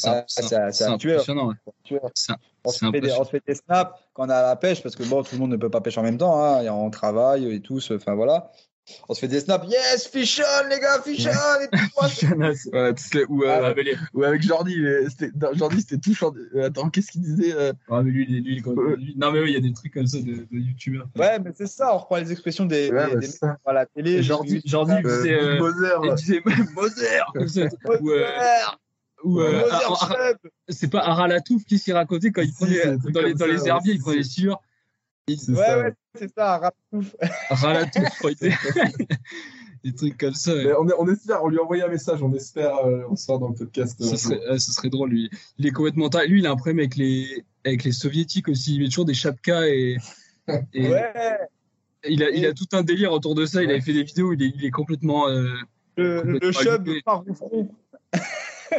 [0.00, 1.24] C'est un- tueur.
[1.28, 1.54] ouais.
[2.64, 3.20] On se, fait des, impressionnant.
[3.20, 5.34] on se fait des snaps quand on est à la pêche parce que bon, tout
[5.34, 6.42] le monde ne peut pas pêcher en même temps.
[6.42, 6.62] Hein.
[6.62, 7.80] et On travaille et tout.
[7.92, 8.50] Enfin voilà.
[9.08, 9.66] On se fait des snaps.
[9.68, 11.60] Yes, fish on, les gars, fish on.
[11.62, 14.76] Et tout, ou, euh, ah, mais les- ou avec Jordi,
[15.40, 16.40] non, Jordi c'était tout chanté.
[16.56, 19.40] Euh, Attends, qu'est-ce qu'il disait euh, ah, mais lui, lui, lui, quand- lui- Non, mais
[19.40, 21.06] oui, il y a des trucs comme ça de, de youtubeurs.
[21.16, 21.94] Ouais, mais c'est ça.
[21.94, 23.56] On reprend les expressions des, Ouais, des, des c'est mecs ça.
[23.64, 24.22] à la télé.
[24.24, 26.42] Jordi, Jordi, euh, euh, Moser, il disait
[26.74, 27.68] Moser comme ça.
[29.24, 30.50] Ou, euh, euh, Ar- Chub.
[30.68, 33.68] c'est pas Aralatouf qui s'y racontait quand il prenait dans les, dans ça, les ouais,
[33.68, 34.56] herbiers, il si, prenait.
[35.36, 36.60] C'est Ouais, ça, ouais, c'est ça.
[37.50, 38.50] Aralatouf, il était-
[39.84, 40.54] des trucs comme ça.
[40.54, 40.64] ouais.
[40.64, 43.16] Mais on, est- on espère, on lui a envoyé un message, on espère euh, on
[43.16, 43.96] sort dans le podcast.
[44.02, 45.30] Ce euh, serait, ah, ce serait drôle, lui.
[45.58, 46.26] Il est complètement taré.
[46.26, 48.74] Lui, il a un problème avec les, avec les soviétiques aussi.
[48.74, 49.96] Il met toujours des chapkas et,
[50.74, 51.12] et Ouais.
[52.08, 53.62] il, a, il a tout un délire autour de ça.
[53.62, 55.28] Il avait fait des vidéos, il est, il est complètement.
[55.28, 55.48] euh,
[55.96, 57.70] Le, chub part au front.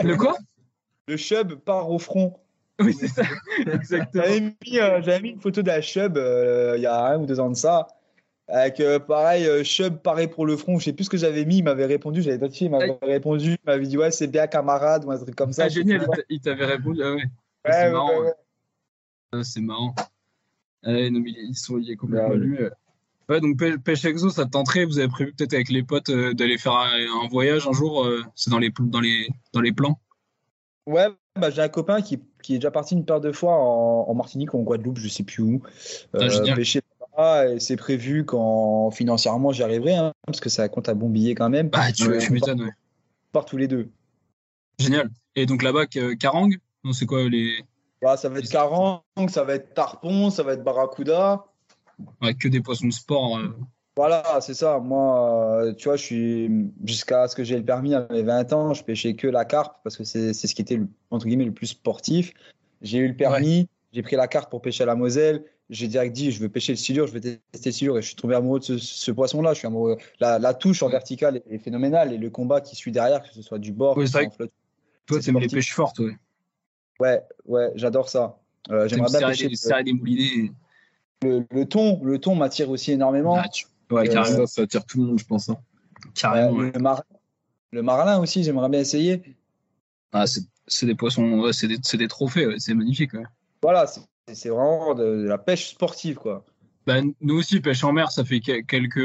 [0.04, 0.38] Le quoi?
[1.08, 2.40] Le chub part au front.
[2.80, 3.24] Oui, c'est ça.
[3.68, 4.24] Exactement.
[4.24, 7.26] J'avais mis, euh, j'avais mis une photo d'un chub euh, il y a un ou
[7.26, 7.88] deux ans de ça.
[8.48, 10.80] Avec euh, pareil, chub paré pour le front.
[10.80, 11.58] Je sais plus ce que j'avais mis.
[11.58, 12.22] Il m'avait répondu.
[12.22, 12.68] J'avais identifié.
[12.68, 13.52] Il m'avait répondu.
[13.52, 15.66] Il m'avait dit Ouais, c'est bien, camarade, ou un truc comme ça.
[15.66, 17.02] Ah, génial, il t'a- il t'avait répondu.
[17.04, 17.24] Ah ouais,
[17.64, 18.34] Ouais, c'est ouais, marrant, ouais.
[19.34, 19.96] Ah, c'est marrant.
[20.84, 22.72] Ah ouais, non, mais ils sont, il est complètement Ouais,
[23.30, 23.42] ouais.
[23.42, 24.86] donc pê- pêche exo, ça te tenterait.
[24.86, 28.06] Vous avez prévu peut-être avec les potes euh, d'aller faire un, voyage un jour.
[28.06, 30.00] euh, c'est dans les, dans, les, dans les plans?
[30.88, 31.08] Ouais,
[31.40, 34.14] bah, j'ai un copain qui, qui est déjà parti une paire de fois en, en
[34.14, 35.62] Martinique ou en Guadeloupe, je sais plus où,
[36.14, 36.56] Ah, génial.
[36.56, 37.50] pêcher là-bas.
[37.50, 41.36] Et c'est prévu quand financièrement j'y arriverai, hein, parce que ça compte un bon billet
[41.36, 41.70] quand même.
[41.74, 42.72] Ah, tu, tu on m'étonnes, ouais.
[43.32, 43.90] part tous les deux.
[44.80, 45.10] Génial.
[45.36, 46.50] Et donc là-bas, Karang?
[46.84, 47.64] Non, c'est quoi les.
[48.02, 51.46] Bah, ça va être carang, ça va être tarpon, ça va être barracuda.
[52.22, 53.38] Ouais, que des poissons de sport.
[53.38, 53.50] euh.
[53.98, 54.80] Voilà, c'est ça.
[54.80, 56.50] Moi, euh, tu vois, je suis
[56.86, 59.78] jusqu'à ce que j'ai le permis à mes 20 ans, je pêchais que la carpe
[59.84, 62.34] parce que c'est ce qui était le- entre guillemets le plus sportif.
[62.82, 65.44] J'ai eu le permis, j'ai pris la carte pour pêcher à la Moselle.
[65.70, 68.08] J'ai direct dit, je veux pêcher le silure, je veux tester le silure et je
[68.08, 69.54] suis tombé amoureux de ce, ce poisson-là.
[69.54, 69.98] Je suis amoureux.
[70.20, 73.30] La, la touche en verticale est, est phénoménale et le combat qui suit derrière, que
[73.34, 74.52] ce soit du bord, Oui, que en flotte.
[75.06, 76.16] Toi, C'est t'aimes les pêches fortes, ouais.
[77.00, 78.38] Ouais, ouais, j'adore ça.
[78.70, 80.52] Euh, J'aimerais bien pêcher des, serrer des moulinets.
[81.24, 82.00] Le, le thon.
[82.04, 83.36] Le thon m'attire aussi énormément.
[83.38, 84.38] Ah, tu- Ouais, Euh, carrément.
[84.38, 85.50] Ça, ça attire tout le monde, je pense.
[85.50, 85.58] hein.
[86.16, 86.72] carrément ouais.
[86.74, 87.04] le, mar-
[87.72, 89.22] le marlin aussi, j'aimerais bien essayer.
[90.14, 90.26] Ah,
[90.68, 93.12] c'est des poissons, c'est des, des trophées, c'est magnifique.
[93.62, 96.46] Voilà, c'est vraiment de, de la pêche sportive, quoi.
[96.88, 98.96] Bah, nous aussi, pêche en mer, ça fait que- quelques.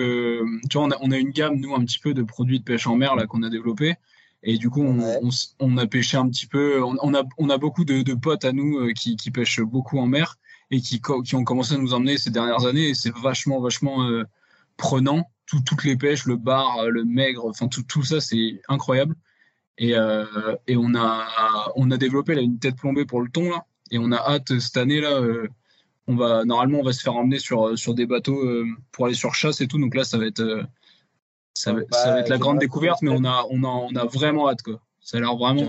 [0.70, 2.64] Tu vois, on a, on a une gamme, nous, un petit peu de produits de
[2.64, 3.96] pêche en mer là qu'on a développé.
[4.44, 5.18] Et du coup, on, Ouais.
[5.58, 6.80] on a pêché un petit peu.
[6.82, 9.98] On, a, on a beaucoup de, de potes à nous euh, qui, qui pêchent beaucoup
[9.98, 10.36] en mer
[10.70, 11.00] et qui,
[11.34, 12.88] ont commencé à nous emmener ces dernières années.
[12.90, 14.24] Et c'est vachement, vachement euh,
[14.76, 15.30] prenant.
[15.46, 19.14] Tout- toutes les pêches, le bar, euh, le maigre, enfin tout, tout ça, c'est incroyable.
[19.78, 20.24] Et, euh,
[20.66, 23.64] et on, a, on a développé là, une tête plombée pour le thon là.
[23.92, 25.12] Et on a hâte cette année là.
[25.20, 25.46] euh,
[26.08, 28.40] on va normalement on va se faire emmener sur sur des bateaux
[28.92, 29.78] pour aller sur chasse et tout.
[29.78, 30.64] Donc là, ça va être
[31.52, 33.94] ça, va, ça va être la Bah, grande découverte, mais on a on a on
[33.96, 34.80] a vraiment hâte quoi.
[35.00, 35.68] Ça a l'air vraiment.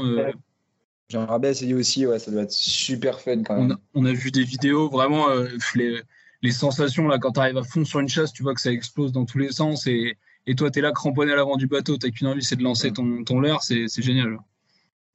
[1.09, 3.71] J'aimerais- bien essayer aussi, ouais, ça doit être super fun quand on, même.
[3.71, 6.01] a, on a vu des vidéos vraiment euh, les,
[6.41, 8.71] les sensations là quand tu arrives à fond sur une chasse, tu vois que ça
[8.71, 10.17] explose dans tous les sens et
[10.49, 12.63] et toi tu es là cramponné à l'avant du bateau, t'as qu'une envie c'est de
[12.63, 14.37] lancer ton ton leurre, c'est c'est génial.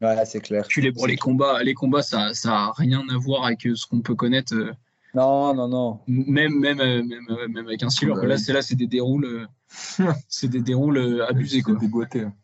[0.01, 0.65] Ouais, c'est clair.
[0.69, 4.01] Puis les combats les combats ça ça a rien à voir avec euh, ce qu'on
[4.01, 4.55] peut connaître.
[4.55, 4.73] euh,
[5.15, 6.01] Non, non, non.
[6.09, 8.17] même même euh, même, euh, même avec un silure.
[8.17, 8.41] Bah là oui.
[8.41, 9.47] c'est là c'est des déroules euh,
[10.29, 11.75] c'est des déroules euh, abusés quoi.
[11.77, 12.23] Dégoûté.
[12.23, 12.35] hein.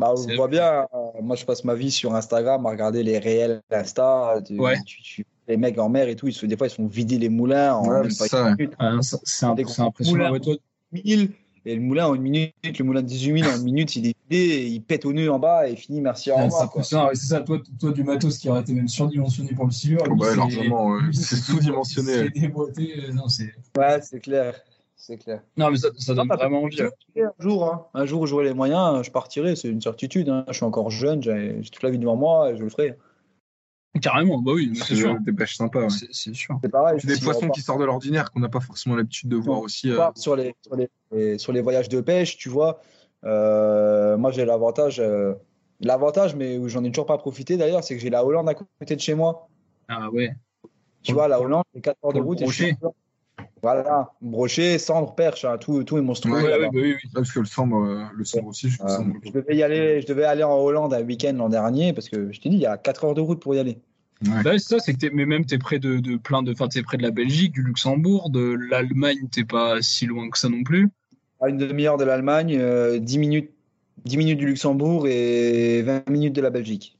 [0.00, 3.02] Bah, on C'est- voit bien, euh, moi je passe ma vie sur Instagram à regarder
[3.02, 4.36] les réels Insta.
[4.46, 4.76] Tu- Ouais.
[4.86, 6.86] tu- tu- les mecs en mer et tout, ils se, des fois ils se font
[6.86, 8.54] vider les moulins en Ouais, même c'est pas ça, une ouais.
[8.58, 8.72] minute.
[8.78, 10.32] Ah, ça- c'est impressionnant.
[10.32, 10.40] Ouais,
[10.92, 11.30] 1000,
[11.66, 14.06] Et le moulin en une minute, le moulin de 18 000 en une minute, il
[14.06, 16.62] est vidé, il pète au nœud en bas et fini, merci, au Ouais, revoir.
[16.62, 16.80] c'est quoi.
[16.80, 17.08] impressionnant.
[17.08, 20.00] Ouais, c'est ça, toi, toi, du matos qui aurait été même surdimensionné pour le silure.
[20.10, 21.00] Ouais, c'est- largement, ouais.
[21.12, 22.12] c'est sous-dimensionné.
[22.34, 22.94] C'est déboîté.
[22.96, 23.52] euh, Non, c'est.
[23.76, 24.54] Ouais, c'est clair.
[25.02, 25.40] C'est clair.
[25.56, 26.80] Non, mais ça, ça donne Ah, vraiment envie.
[26.82, 27.22] ouais.
[27.24, 27.86] Un jour, hein.
[27.94, 30.28] un jour où j'aurai les moyens, je partirai, c'est une certitude.
[30.28, 30.44] hein.
[30.48, 32.96] Je suis encore jeune, j'ai toute la vie devant moi et je le ferai.
[34.02, 35.18] Carrément, bah oui, c'est C'est sûr.
[35.20, 35.80] des pêches sympas.
[35.84, 35.88] ouais.
[35.90, 36.58] C'est c'est sûr.
[36.62, 37.00] C'est pareil.
[37.02, 39.60] Des si poissons on qui sortent de l'ordinaire qu'on n'a pas forcément l'habitude de voir
[39.60, 39.90] aussi.
[39.90, 42.80] euh, sur les, sur, les, sur les voyages de pêche, tu vois,
[43.24, 45.32] euh, moi j'ai l'avantage, euh,
[45.80, 48.54] l'avantage, mais où j'en ai toujours pas profité d'ailleurs, c'est que j'ai la Hollande à
[48.54, 49.48] côté de chez moi.
[49.88, 50.34] Ah ouais.
[51.02, 52.42] Tu Pour- vois, la Hollande, c'est 4 heures de route.
[52.42, 52.76] et je suis-.
[53.62, 56.42] Voilà, brochet, cendre, perche, hein, tout, tout est monstrueux.
[56.42, 57.10] Ouais, bah oui, oui.
[57.14, 58.86] Parce que le sang, euh, le sang aussi, je Euh,
[59.22, 62.32] je devais y aller, je devais aller en Hollande un week-end l'an dernier parce que
[62.32, 63.78] je t'ai dit, il y a 4 heures de route pour y aller.
[64.26, 64.42] Ouais.
[64.42, 66.82] Bah, c'est ça, c'est que mais même t'es près de, de plein de, enfin, t'es
[66.82, 70.62] près de la Belgique, du Luxembourg, de l'Allemagne, t'es pas si loin que ça non
[70.62, 70.90] plus.
[71.40, 73.50] À une demi-heure de l'Allemagne, euh, 10 minutes,
[74.04, 76.98] 10 minutes du Luxembourg et 20 minutes de la Belgique.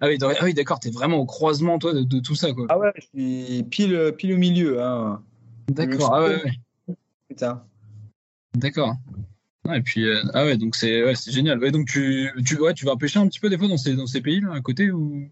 [0.00, 2.52] Ah oui, d'accord, ah oui, d'accord, t'es vraiment au croisement, toi, de, de tout ça,
[2.52, 2.66] quoi.
[2.68, 4.82] Ah ouais, je suis pile, pile au milieu.
[4.82, 5.22] Hein.
[5.68, 6.96] D'accord, ah ouais, ouais,
[7.28, 7.64] Putain.
[8.54, 8.94] d'accord.
[9.66, 11.58] Ouais, et puis, euh, ah ouais, donc c'est, ouais, c'est génial.
[11.58, 13.94] Ouais, donc tu, tu, ouais, tu vas pêcher un petit peu des fois dans ces,
[13.94, 15.28] dans ces pays là à côté ou?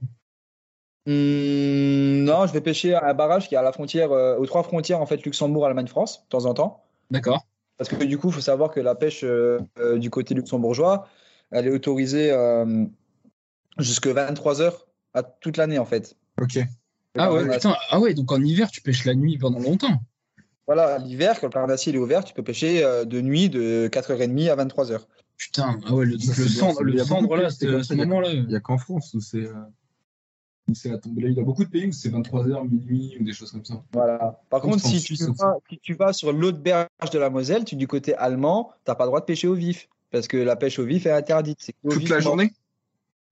[1.07, 4.47] Hum, non, je vais pêcher à un barrage qui est à la frontière, euh, aux
[4.47, 6.85] trois frontières en fait, Luxembourg, Allemagne, France, de temps en temps.
[7.11, 7.47] D'accord.
[7.77, 9.59] Parce que du coup, il faut savoir que la pêche euh,
[9.97, 11.09] du côté luxembourgeois,
[11.51, 12.85] elle est autorisée euh,
[13.79, 16.17] jusque 23 heures à toute l'année en fait.
[16.41, 16.59] Ok.
[17.17, 20.03] Ah ouais, putain, ah ouais, donc en hiver tu pêches la nuit pendant longtemps.
[20.67, 23.89] Voilà, l'hiver, quand le Parnassier il est ouvert, tu peux pêcher euh, de nuit de
[23.93, 25.01] 4h30 à 23h.
[25.37, 27.83] Putain, ah ouais, le, Ça, le c'est cendre, c'est le cendre là, pays, à c'est
[27.83, 28.31] ce moment-là.
[28.33, 29.47] Il n'y a qu'en France où c'est.
[29.47, 29.53] euh,
[30.69, 31.29] où c'est à tomber là.
[31.29, 33.83] Il y a beaucoup de pays où c'est 23h, minuit ou des choses comme ça.
[33.93, 34.41] Voilà.
[34.49, 37.65] Par contre, c'est si tu, vas, si tu vas sur l'autre berge de la Moselle,
[37.65, 39.89] tu du côté allemand, tu n'as pas le droit de pêcher au vif.
[40.11, 41.59] Parce que la pêche au vif est interdite.
[41.61, 42.53] C'est Toute vif la journée?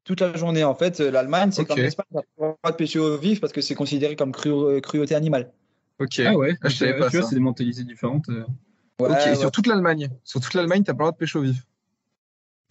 [0.04, 0.64] Toute la journée.
[0.64, 3.16] En fait, euh, l'Allemagne, c'est comme l'Espagne, on n'a pas le droit de pêcher au
[3.16, 5.52] vif parce que c'est considéré comme cru- cruauté animale.
[6.02, 6.20] Ok.
[6.26, 8.28] Ah ouais, Ah, je savais pas tu vois, c'est des mentalités différentes.
[8.28, 8.44] euh.
[9.00, 9.34] Ouais, ok, ouais.
[9.36, 10.08] sur toute l'Allemagne.
[10.24, 11.64] Sur toute l'Allemagne, t'as pas le droit de pêcher au vif.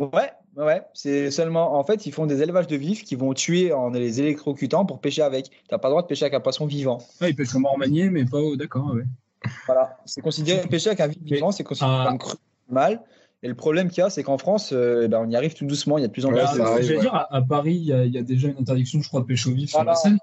[0.01, 0.81] ouais, ouais.
[0.93, 1.77] C'est seulement.
[1.77, 4.99] En fait, ils font des élevages de vifs qui vont tuer en les électrocutant pour
[5.01, 5.49] pêcher avec.
[5.49, 6.99] Tu n'as pas le droit de pêcher avec un poisson vivant.
[7.19, 8.55] Ah, ils pêchent au mort manié, mais pas au.
[8.55, 9.03] D'accord, ouais.
[9.65, 9.97] Voilà.
[10.05, 12.05] C'est considéré pêcher avec un vif vivant, c'est considéré Ah.
[12.09, 12.37] comme cru
[12.69, 13.01] animal.
[13.43, 15.65] Et le problème qu'il y a, c'est qu'en France, euh, ben, on y arrive tout
[15.65, 15.97] doucement.
[15.97, 16.37] Il y a de plus en plus.
[16.37, 17.01] Ouais, Ah, de- J'allais ouais.
[17.01, 19.21] dire, à, à Paris, il y, a- il y a déjà une interdiction, je crois,
[19.21, 20.19] de pêche au vif sur la Seine.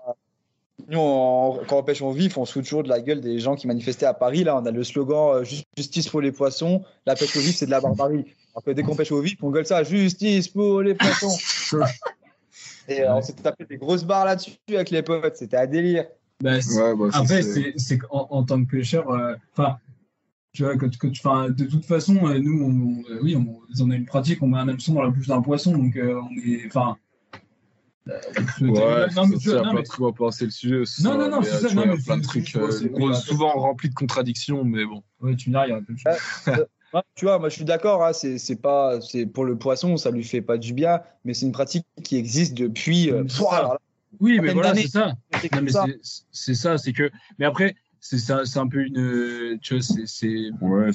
[0.91, 3.39] Nous, on- quand on pêche au vif, on se fout toujours de la gueule des
[3.41, 4.43] gens qui manifestaient à Paris.
[4.45, 6.83] Là, on a le slogan euh, Ju- Justice pour les poissons.
[7.07, 8.25] La pêche au vif, c'est de la barbarie.
[8.55, 11.37] Alors que dès qu'on pêche au vif, on gueule ça Justice pour les poissons.
[12.89, 15.37] Et euh, on s'est tapé des grosses barres là-dessus avec les potes.
[15.37, 16.07] C'était un délire.
[16.43, 17.43] Bah, Ouais, bah, Après,
[17.77, 19.77] c'est- qu'en en tant que pêcheur, euh, enfin,
[20.55, 24.47] tu vois, que, de toute façon, nous, on, oui, on, on a une pratique, on
[24.47, 26.97] met un hameçon dans la bouche d'un poisson, donc euh, on est, enfin.
[28.09, 28.15] Euh,
[28.61, 30.83] Ouais, non, mais tu c'est vois, un non, mais- penser le sujet.
[31.03, 33.89] Non, non, non, c'est ça, non, mais plein de c'est- trucs c'est- euh, souvent remplis
[33.91, 35.03] de contradictions, mais bon.
[35.21, 36.13] ouais, tu me diras, il y a plein de choses.
[36.95, 38.03] Ouais, tu vois, moi je suis d'accord.
[38.03, 41.35] hein, c'est c'est pas, c'est pour le poisson, ça lui fait pas du bien, mais
[41.35, 43.11] c'est une pratique qui existe depuis.
[43.11, 43.77] euh, ça.
[44.21, 45.13] Oui, mais voilà, c'est ça.
[45.35, 45.85] c'est Non, comme mais ça.
[46.03, 47.11] c'est- c'est ça, c'est que.
[47.39, 49.59] Mais après, c'est ça, c'est un peu une.
[49.61, 50.51] Tu vois, c'est- c'est.
[50.61, 50.91] Ouais,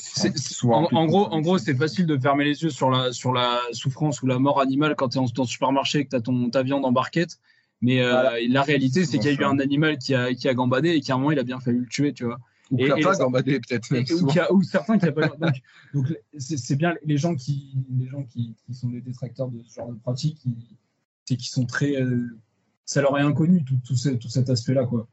[0.64, 3.60] en, en gros, en gros, c'est facile de fermer les yeux sur la, sur la
[3.72, 6.16] souffrance ou la mort animale quand tu es en, dans le supermarché et que tu
[6.16, 7.40] as ton, ta viande en barquette.
[7.82, 8.34] Mais euh, Voilà.
[8.48, 11.02] la réalité, c'est qu'il y a eu un animal qui a, qui a gambadé et
[11.02, 12.40] qu'à un moment, il a bien fallu le tuer, tu vois.
[12.72, 15.28] Ou Et- qui a et pas ça- gambadé, peut-être ou, a- certains qui n'ont pas.
[15.40, 15.54] Donc,
[15.94, 16.06] donc
[16.38, 19.92] c'est bien les gens qui, les gens qui, qui sont des détracteurs de ce genre
[19.92, 20.56] de pratique, qui,
[21.26, 22.02] c'est qu'ils sont très.
[22.02, 22.26] euh,
[22.86, 25.08] ça leur est inconnu, tout, tout, ce- tout cet aspect-là, quoi.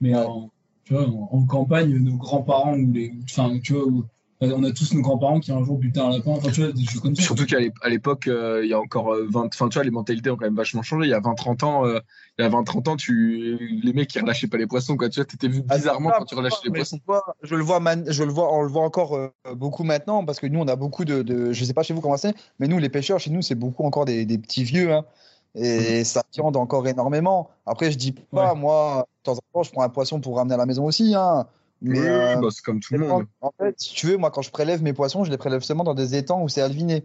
[0.00, 0.24] Mais Ouais.
[0.24, 0.50] en,
[0.84, 3.12] tu vois, en, en campagne, nos grands-parents, ou les.
[3.30, 4.04] Enfin, tu vois, où-
[4.40, 6.84] on a tous nos grands-parents qui un jour butaient un lapin, enfin, tu vois, des
[6.84, 7.22] choses comme ça.
[7.22, 7.58] Surtout qu'à
[7.88, 10.44] l'époque, euh, il y a encore euh, 20, enfin tu vois, les mentalités ont quand
[10.44, 11.06] même vachement changé.
[11.06, 12.00] Il y a 20-30 ans, euh,
[12.38, 15.08] il y a 20-30 ans, tu, les mecs ils relâchaient pas les poissons, quoi.
[15.08, 16.98] Tu vois, t'étais vu Ah, bizarrement quand tu relâchais les poissons.
[17.06, 20.24] vois, je le vois, man- je le vois, on le voit encore euh, beaucoup maintenant
[20.26, 22.34] parce que nous, on a beaucoup de, de- je sais pas chez vous comment c'est,
[22.58, 25.06] mais nous, les pêcheurs, chez nous, c'est beaucoup encore des, des petits vieux, hein,
[25.54, 27.48] et ça viande encore énormément.
[27.64, 28.60] Après, je dis pas, Ouais.
[28.60, 31.46] moi, temps en temps, je prends un poisson pour ramener à la maison aussi, hein,
[31.82, 33.26] mais Oui, euh, bah, c'est comme tout le monde.
[33.40, 35.84] en fait, si tu veux, moi, quand je prélève mes poissons, je les prélève seulement
[35.84, 37.04] dans des étangs où c'est alviné.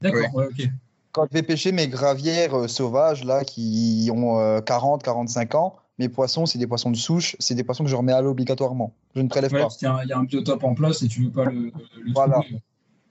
[0.00, 0.68] D'accord, ouais, ok.
[1.12, 5.76] Quand je vais pêcher mes gravières euh, sauvages, là, qui ont euh, 40, 45 ans,
[5.98, 8.30] mes poissons, c'est des poissons de souche, c'est des poissons que je remets à l'eau
[8.30, 8.92] obligatoirement.
[9.16, 9.68] Je ne prélève Ouais, pas.
[9.80, 11.72] y, il y a un biotope en place et tu veux pas le,
[12.02, 12.40] le Voilà.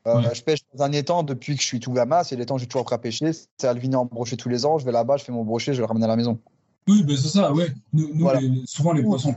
[0.07, 0.33] Euh, Ouais.
[0.33, 2.23] Je pêche dans un étang depuis que je suis tout gamin.
[2.23, 3.29] C'est l'étang que j'ai toujours appris à pêcher.
[3.57, 4.77] C'est alviné en brochet tous les ans.
[4.77, 6.39] Je vais là-bas, je fais mon brochet, je le ramène à la maison.
[6.87, 7.67] Oui, ben c'est ça, ouais.
[7.93, 8.39] Nous, nous, Voilà.
[8.41, 9.33] les- souvent, les poissons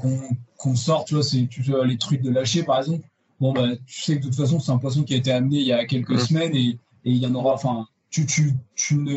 [0.57, 3.05] qu'on sort, tu vois, c'est tu vois, les trucs de lâcher, par exemple.
[3.41, 5.57] bon, bah, tu sais que de toute façon, c'est un poisson qui a été amené
[5.57, 6.19] il y a quelques Mhm.
[6.19, 7.55] semaines et et il y en aura.
[7.55, 9.17] Enfin, tu, tu, tu ne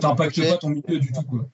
[0.00, 1.46] t'impactes pas ton milieu du tout, quoi.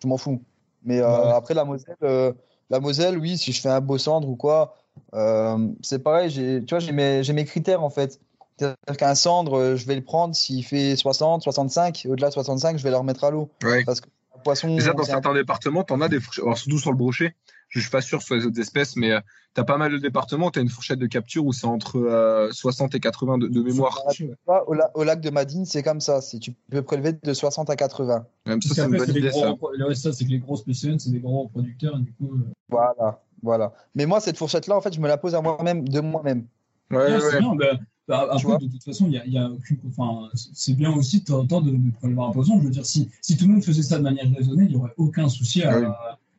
[0.00, 0.40] je m'en fous.
[0.84, 1.32] Mais euh, Ouais.
[1.32, 2.32] après, la Moselle, euh,
[2.70, 4.76] la Moselle, oui, si je fais un beau cendre ou quoi,
[5.14, 6.30] euh, c'est pareil.
[6.30, 8.20] J'ai, tu vois, j'ai mes, j'ai mes critères en fait.
[8.56, 12.06] C'est-à-dire qu'un cendre, je vais le prendre s'il fait 60, 65.
[12.08, 13.50] Au-delà de 65, je vais le remettre à l'eau.
[13.64, 13.84] Ouais.
[13.84, 14.08] Parce que
[14.42, 14.74] poisson.
[14.76, 17.34] Déjà, dans certains départements, t'en as des fourchettes, alors surtout sur le brochet.
[17.68, 19.20] Je suis pas sûr sur les autres espèces, mais euh,
[19.52, 22.50] t'as pas mal de départements où t'as une fourchette de capture où c'est entre euh,
[22.50, 24.00] 60 et 80 de, de mémoire.
[24.10, 24.30] Tu
[24.66, 26.20] au, la- au lac de Madine, c'est comme ça.
[26.40, 28.26] Tu peux prélever de 60 à 80.
[28.46, 29.52] Même ça, c'est une bonne ça.
[29.52, 29.70] gros.
[29.86, 32.32] Ouais, ça, c'est que les gros spécialistes, c'est des gros producteurs, et du coup.
[32.36, 33.72] euh, Voilà, voilà.
[33.94, 36.46] Mais moi, cette fourchette-là, en fait, je me la pose à moi-même, de moi-même.
[36.90, 37.40] Ouais, ouais, c'est ouais.
[37.40, 37.54] bien.
[37.54, 37.78] bah,
[38.08, 39.78] bah, après, de toute façon, il y a, il y a aucune.
[39.88, 42.58] Enfin, c'est bien aussi de temps en temps de, de prélever un poisson.
[42.58, 44.76] Je veux dire, si, si tout le monde faisait ça de manière raisonnée, il n'y
[44.76, 45.72] aurait aucun souci à.
[45.74, 45.86] Ah oui.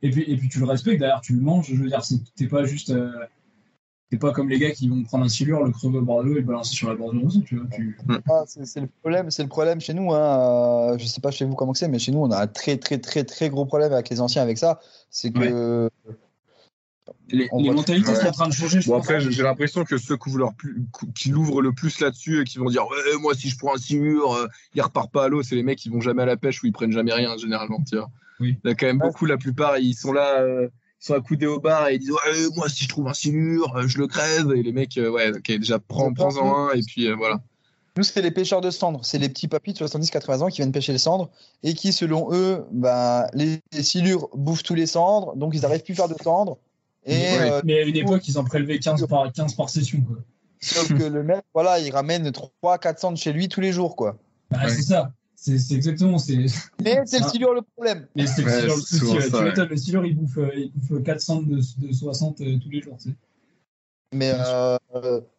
[0.02, 1.68] Et, puis, et puis, tu le respectes, d'ailleurs, tu le manges.
[1.72, 2.90] Je veux dire, c'est- t'es pas juste.
[2.90, 3.12] euh,
[4.12, 6.30] T'es pas comme les gars qui vont prendre un silure, le crever au bord de
[6.30, 7.68] l'eau et le balancer sur la bord du ruisseau, tu vois.
[7.72, 7.96] Tu...
[8.28, 10.12] Ah, c'est le problème, c'est le problème chez nous.
[10.12, 10.94] Hein.
[10.94, 12.78] Euh, Je sais pas chez vous comment c'est, mais chez nous, on a un très,
[12.78, 14.80] très, très, très gros problème avec les anciens avec ça.
[15.12, 15.92] C'est que
[17.32, 19.06] Les, les mentalités sont en train de changer, je Bon, pense.
[19.10, 20.84] après, j'ai l'impression que ceux qui ouvrent, leur plus,
[21.16, 23.78] qui l'ouvrent le plus là-dessus et qui vont dire Ouais, moi, si je prends un
[23.78, 26.38] silure, euh, il repart pas à l'eau, c'est les mecs qui vont jamais à la
[26.38, 27.84] pêche ou ils prennent jamais rien, généralement.
[27.88, 28.10] Tu vois.
[28.40, 28.56] Oui.
[28.64, 29.08] Il y a quand même Ouais.
[29.08, 30.68] beaucoup, la plupart, ils sont là, euh,
[31.02, 33.76] ils sont accoudés au bar et ils disent Ouais, moi, si je trouve un silure,
[33.76, 34.52] euh, je le crève.
[34.56, 37.40] Et les mecs, euh, ouais, ok, déjà, prends- prends-en un et puis euh, voilà.
[37.98, 39.02] nous, c'est les pêcheurs de cendres.
[39.04, 41.30] C'est les petits papis de 70-80 ans qui viennent pêcher les cendres
[41.64, 45.84] et qui, selon eux, bah, les, les silures bouffent tous les cendres, donc ils n'arrivent
[45.84, 46.58] plus à faire de cendres.
[47.10, 47.52] Et Ouais.
[47.52, 50.18] euh, Mais à une époque, ils en prélevaient 15 par, 15 par session, quoi.
[50.62, 54.18] sauf que le mec, voilà, il ramène 3-4 cendres chez lui tous les jours, quoi.
[54.52, 54.70] Bah, Ouais.
[54.70, 55.12] C'est ça.
[55.36, 56.18] C'est exactement.
[56.84, 57.30] Mais c'est le Ah.
[57.30, 58.08] silure le problème.
[58.16, 59.00] mais c'est le Ouais, silure le souci.
[59.00, 62.82] Tu le silure, il bouffe, euh, il bouffe 400 de, de 60 euh, tous les
[62.82, 62.98] jours.
[63.02, 63.16] Tu sais.
[64.14, 64.78] Mais euh,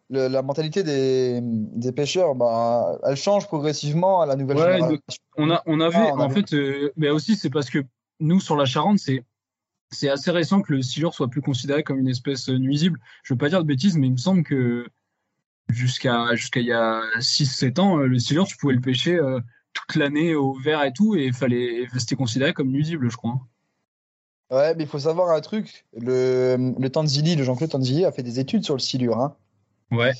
[0.09, 4.97] le- la mentalité des, des pêcheurs, bah, elle change progressivement à la nouvelle Ouais, génération.
[5.37, 7.79] On a, on avait, Ah, on en avait- fait, euh, mais aussi c'est parce que
[8.19, 9.23] nous sur la Charente, c'est
[9.91, 12.99] c'est assez récent que le silure soit plus considéré comme une espèce euh, nuisible.
[13.23, 14.87] Je veux pas dire de bêtises, mais il me semble que
[15.69, 19.39] jusqu'à jusqu'à il y a 6-7 ans, euh, le silure, tu pouvais le pêcher euh,
[19.73, 23.39] toute l'année au vert et tout, et fallait c'était considéré comme nuisible, je crois.
[24.49, 25.85] Ouais, mais il faut savoir un truc.
[25.97, 29.17] Le, le Tanzili, le Jean-Claude Tanzili a fait des études sur le silure.
[29.19, 29.35] Hein.
[29.91, 30.11] Ouais.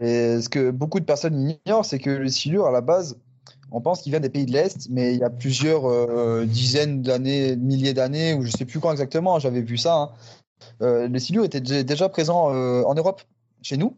[0.00, 3.18] Et ce que beaucoup de personnes ignorent, c'est que le silure, à la base,
[3.74, 7.02] on pense qu'il vient des pays de l'Est, mais il y a plusieurs euh, dizaines
[7.02, 9.94] d'années, milliers d'années, ou je sais plus quand exactement, j'avais vu ça.
[9.96, 10.10] hein.
[10.80, 13.22] Euh, le silure était dé- déjà présent euh, en Europe,
[13.62, 13.96] chez nous.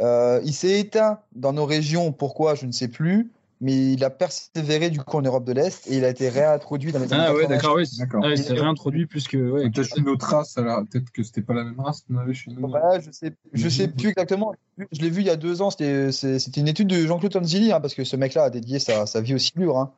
[0.00, 4.88] Il s'est éteint dans nos régions, pourquoi, je ne sais plus, mais il a persévéré
[4.90, 7.32] du coup en Europe de l'Est et il a été réintroduit dans les années Ah
[7.34, 7.56] ouais, 80.
[7.56, 7.86] d'accord, oui.
[7.86, 8.20] c'est- D'accord.
[8.24, 9.36] ah ouais, c'est réintroduit plus que.
[9.36, 12.34] Ouais, Peut-être une autre race, alors peut-être que c'était pas la même race qu'on avait
[12.34, 12.68] chez nous.
[12.68, 14.54] Ouais, je sais, je sais plus exactement.
[14.92, 15.70] Je l'ai vu il y a deux ans.
[15.70, 18.78] C'était, c'est- c'était une étude de Jean-Claude Tanzili, hein, parce que ce mec-là a dédié
[18.78, 19.78] sa, sa vie au silure.
[19.78, 19.92] Hein.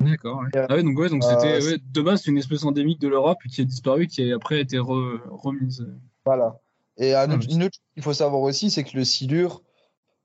[0.00, 0.40] D'accord.
[0.40, 0.48] Ouais.
[0.56, 3.00] Euh, Ah ouais, donc ouais, donc euh, c'était ouais, de base c'est une espèce endémique
[3.00, 5.86] de l'Europe qui a disparu, qui a après été re- remise.
[6.24, 6.60] Voilà.
[6.96, 9.60] Et un Ah, autre- une autre chose qu'il faut savoir aussi, c'est que le silure
[9.60, 9.63] euh,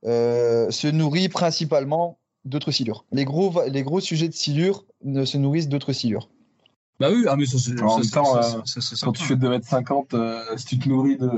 [0.04, 3.06] se nourrit principalement d'autres silures.
[3.12, 6.30] Les gros, les gros sujets de silure ne se nourrissent d'autres silures.
[7.00, 7.82] Bah oui, ah mais ça c'est.
[7.82, 11.18] En ça, temps, ça, euh, ça, Quand tu fais 2m50, euh, si tu te nourris
[11.18, 11.30] de,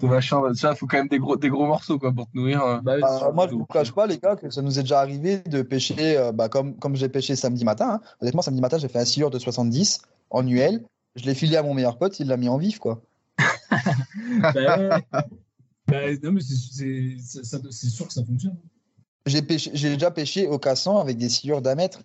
[0.00, 2.62] de machin, il faut quand même des gros, des gros morceaux quoi, pour te nourrir.
[2.62, 2.80] euh.
[2.80, 5.00] Bah Bah, moi, je ne vous cache pas, les gars, que ça nous est déjà
[5.00, 7.94] arrivé de pêcher, euh, bah, comme, comme j'ai pêché samedi matin.
[7.94, 8.00] hein.
[8.20, 10.84] Honnêtement, samedi matin, j'ai fait un silure de 70 en UL.
[11.16, 12.78] Je l'ai filé à mon meilleur pote, il l'a mis en vif.
[12.78, 13.02] quoi.
[14.54, 15.00] Bah.
[15.88, 18.56] Bah, non, mais c'est- sûr que ça fonctionne.
[19.26, 22.00] J'ai déjà pêché au cassan avec des silures d'un mètre,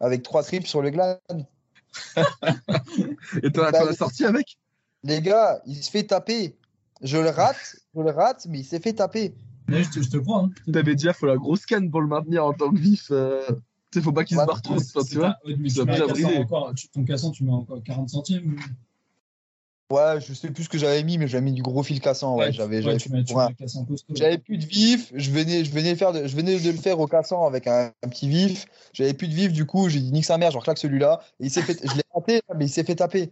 [0.00, 1.20] avec trois tripes sur le glade.
[3.42, 4.58] Et t'en as, Bah, as sorti avec?
[5.02, 6.56] Les gars, il se fait taper.
[7.02, 9.34] Je le rate, je le rate, mais il s'est fait taper.
[9.68, 10.44] Ouais, je, te, je te crois.
[10.44, 10.50] Hein.
[10.72, 13.08] T'avais déjà, faut la grosse canne pour le maintenir en tant que vif.
[13.10, 13.42] euh,
[13.90, 15.36] Tu sais, faut pas qu'il se barre trop, tu vois.
[15.58, 15.84] mais Ça
[16.92, 18.56] ton cassan, tu mets encore 40 centimes.
[19.90, 22.36] Ouais, je sais plus ce que j'avais mis, mais j'avais mis du gros fil cassant.
[22.36, 24.38] Ouais, j'avais, ouais, j'avais, ouais.
[24.38, 27.06] plus de vif, je venais, je venais faire, de, je venais de le faire au
[27.06, 28.66] cassant avec un, un petit vif.
[28.92, 31.20] J'avais plus de vif, du coup, j'ai dit nique sa mère, je claque celui-là.
[31.38, 33.30] Et il s'est fait, je l'ai raté, mais il s'est fait taper.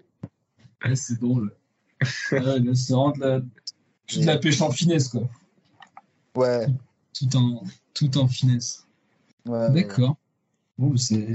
[0.85, 1.53] Ouais, c'est drôle.
[2.31, 5.23] Là, c'est vraiment de la, de la pêche en finesse, quoi.
[6.37, 6.67] Ouais.
[7.19, 8.87] Tout en, tout en finesse.
[9.47, 9.71] ouais.
[9.71, 10.17] D'accord.
[10.79, 11.35] Bon, c'est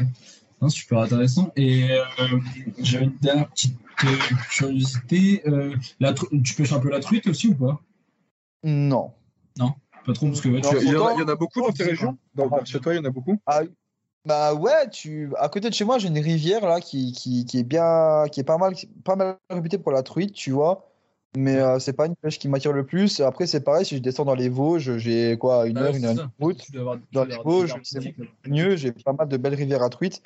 [0.70, 1.52] super intéressant.
[1.56, 2.04] Et euh,
[2.80, 3.89] j'avais une dernière petite euh,
[4.50, 5.42] curiosité.
[5.48, 7.80] Euh, la tu pêches un peu la truite aussi ou pas?
[8.64, 9.14] Non.
[10.06, 11.36] Pas trop, parce que ouais, Non, tu- Il y, en a, il y en a
[11.36, 12.18] beaucoup dans tes régions?
[12.34, 13.38] Dans, Chez toi, il y en a beaucoup?
[13.46, 13.62] Ah,
[14.26, 17.60] bah ouais, tu, à côté de chez moi, j'ai une rivière là qui, qui, qui
[17.60, 18.74] est bien, qui est pas mal,
[19.04, 20.86] pas mal réputée pour la truite, tu vois.
[21.38, 23.20] Mais euh, c'est pas une pêche qui m'attire le plus.
[23.20, 26.06] Après, c'est pareil, si je descends dans les Vosges, j'ai quoi, une Ah, heure, une
[26.06, 26.66] heure de route.
[26.76, 28.16] Avoir- Dans les Vosges, c'est
[28.48, 30.24] mieux, j'ai pas mal de belles rivières à truites.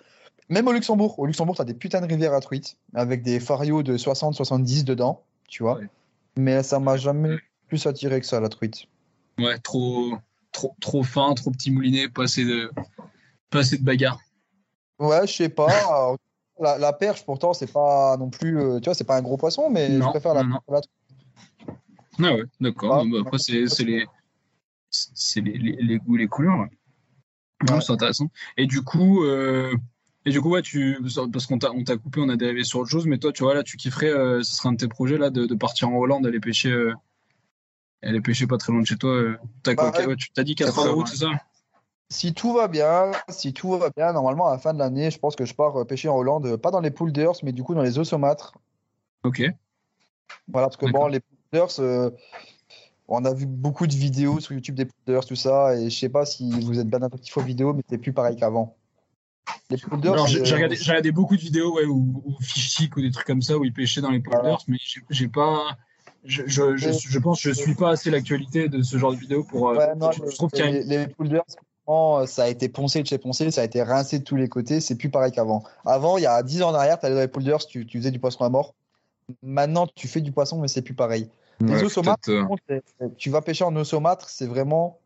[0.49, 1.17] Même au Luxembourg.
[1.19, 4.83] Au Luxembourg, tu as des putains de rivières à truites avec des farios de 60-70
[4.83, 5.77] dedans, tu vois.
[5.77, 5.89] Ouais.
[6.35, 7.37] Mais ça m'a jamais
[7.67, 8.85] plus attiré que ça, la truite.
[9.39, 10.17] Ouais, trop,
[10.51, 12.71] trop, trop fin, trop petit moulinet, pas assez de,
[13.49, 14.19] pas assez de bagarre.
[14.99, 16.15] Ouais, je sais pas.
[16.59, 19.37] La, la perche, pourtant, c'est pas non plus, euh, tu vois, c'est pas un gros
[19.37, 20.59] poisson, mais je préfère la, non, non.
[20.69, 20.93] la truite.
[22.19, 22.93] Ah ouais, d'accord.
[23.01, 24.05] Ah, bah, après, c'est les,
[25.35, 26.59] les, les, les goûts, les couleurs.
[26.59, 27.81] Ouais.
[27.81, 28.27] C'est intéressant.
[28.57, 29.75] Et du coup, euh,
[30.25, 30.97] et du coup, ouais, tu,
[31.31, 33.43] parce qu'on t'a, on t'a coupé, on a dérivé sur autre chose, mais toi, tu
[33.43, 35.89] vois, là, tu kifferais, euh, ce serait un de tes projets, là, de, de partir
[35.89, 36.93] en Hollande, aller pêcher, euh,
[38.01, 39.11] aller pêcher pas très loin de chez toi.
[39.11, 39.37] euh.
[39.63, 41.31] T'as quoi, Bah, ouais, tu t'as dit 4 heures de route, c'est ça?
[42.09, 45.17] Si tout va bien, si tout va bien, normalement, à la fin de l'année, je
[45.17, 47.63] pense que je pars euh, pêcher en Hollande, euh, pas dans les polders, mais du
[47.63, 48.53] coup dans les eaux saumâtres.
[49.23, 49.41] Ok.
[50.47, 51.09] Voilà, parce que bon, D'accord.
[51.09, 52.11] les polders, euh,
[53.07, 56.09] on a vu beaucoup de vidéos sur YouTube des polders, tout ça, et je sais
[56.09, 58.77] pas si vous êtes bien attentif aux vidéos, mais c'est plus pareil qu'avant.
[59.69, 63.11] Les polders, Alors, j'ai regardé, beaucoup de vidéos, ouais, ou, ou fish stick ou des
[63.11, 64.57] trucs comme ça, où ils pêchaient dans les polders, Voilà.
[64.67, 64.77] mais
[65.09, 65.77] j'ai pas.
[66.25, 69.17] Je, je, je, je pense que je suis pas assez l'actualité de ce genre de
[69.17, 69.69] vidéo pour.
[69.69, 71.43] euh, non, je, trouve qu'il les, les polders,
[71.85, 74.47] franchement, ça a été poncé de chez poncé, ça a été rincé de tous les
[74.47, 75.63] côtés, c'est plus pareil qu'avant.
[75.85, 77.97] Avant, il y a 10 ans en arrière, tu allais dans les polders, tu, tu
[77.97, 78.73] faisais du poisson à mort.
[79.41, 81.29] Maintenant, tu fais du poisson, mais c'est plus pareil.
[81.59, 81.79] Les Ouais,
[82.71, 84.99] euh, c'est- tu vas pêcher en eau saumâtre, c'est vraiment,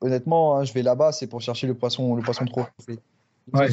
[0.00, 2.66] honnêtement, hein, je vais là-bas, c'est pour chercher le poisson, le poisson trop.
[3.52, 3.68] Les Ouais,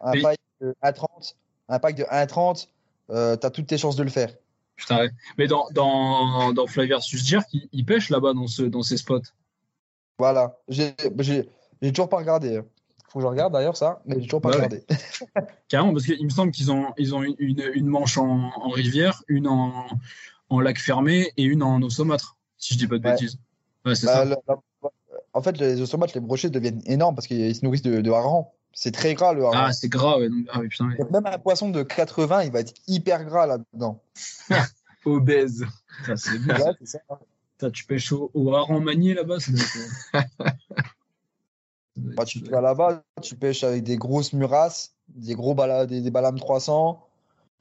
[0.00, 1.34] un pack de 1,30,
[1.68, 2.68] un pack de 1,30,
[3.10, 4.34] euh, t'as toutes tes chances de le faire.
[4.76, 5.10] Putain, ouais.
[5.36, 8.96] Mais dans, dans, dans Fly versus Jerk, ils, ils pêchent là-bas dans, ce, dans ces
[8.96, 9.20] spots.
[10.18, 10.56] Voilà.
[10.68, 10.94] J'ai
[11.92, 12.56] toujours pas regardé.
[12.58, 12.64] hein.
[13.10, 14.84] Faut que je regarde d'ailleurs ça, mais j'ai toujours pas Ouais, regardé.
[15.68, 18.68] Carrément, parce qu'il me semble qu'ils ont, ils ont une, une, une manche en, en
[18.68, 19.86] rivière, une en,
[20.50, 23.12] en lac fermé et une en eau saumâtre, si je dis pas de Ouais.
[23.12, 23.38] bêtises.
[23.86, 24.60] Ouais, c'est Bah, ça.
[25.32, 28.10] en fait, les eaux saumâtres, les brochets deviennent énormes parce qu'ils se nourrissent de, de.
[28.72, 29.56] C'est très gras le hareng.
[29.68, 30.28] Ah, c'est gras, ouais.
[30.28, 30.96] donc- ah oui, putain, ouais.
[30.98, 34.00] Donc, même un poisson de 80, il va être hyper gras là-dedans.
[35.04, 35.64] Obèse.
[35.98, 36.54] Putain, c'est bien.
[36.58, 36.98] Ouais, ça.
[37.56, 39.64] Putain, tu pêches au, au hareng manié là-bas, ça doit
[40.12, 40.24] ça
[41.96, 46.10] Bah, tu vas là-bas, tu pêches avec des grosses murasses, des gros bala, des, des
[46.12, 47.04] balames 300,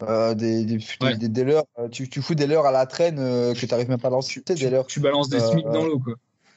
[0.04, 1.18] euh, des, des, Ouais.
[1.18, 1.64] des, des leurres.
[1.80, 4.10] Euh, Tu, tu fous des leurres à la traîne euh, que tu n'arrives même pas
[4.10, 4.42] à lancer.
[4.46, 4.86] des tu, leurres.
[4.86, 6.14] tu balances des Euh, smics dans l'eau, quoi.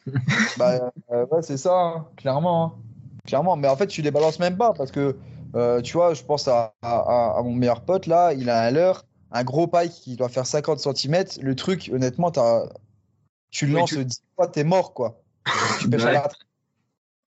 [0.58, 2.64] Bah, euh, ouais, c'est ça, hein, clairement.
[2.64, 2.72] hein.
[3.30, 3.56] Clairement.
[3.56, 5.16] Mais en fait, tu les balances même pas parce que,
[5.54, 8.70] euh, tu vois, je pense à, à- à mon meilleur pote là, il a un
[8.72, 11.24] leurre, un gros pike qui doit faire 50 cm.
[11.40, 12.68] Le truc, honnêtement, t'as-
[13.50, 15.20] tu le Ouais, lances tu- 10 fois, t'es mort, quoi.
[15.80, 16.12] Tu pêches à Ouais.
[16.14, 16.46] la traîne.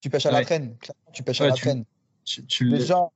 [0.02, 0.46] Tu pêches à la Ouais.
[0.46, 0.76] traîne.
[1.14, 1.84] Tu pêches à Ouais, la tu- traîne.
[2.26, 3.08] Tu, tu le- Déjà,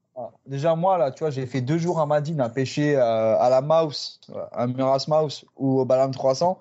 [0.45, 3.49] déjà, moi, là, tu vois, j'ai fait deux jours à Madine à pêcher euh, à
[3.49, 4.19] la mouse,
[4.53, 6.59] à Muras Mouse ou au Balam 300.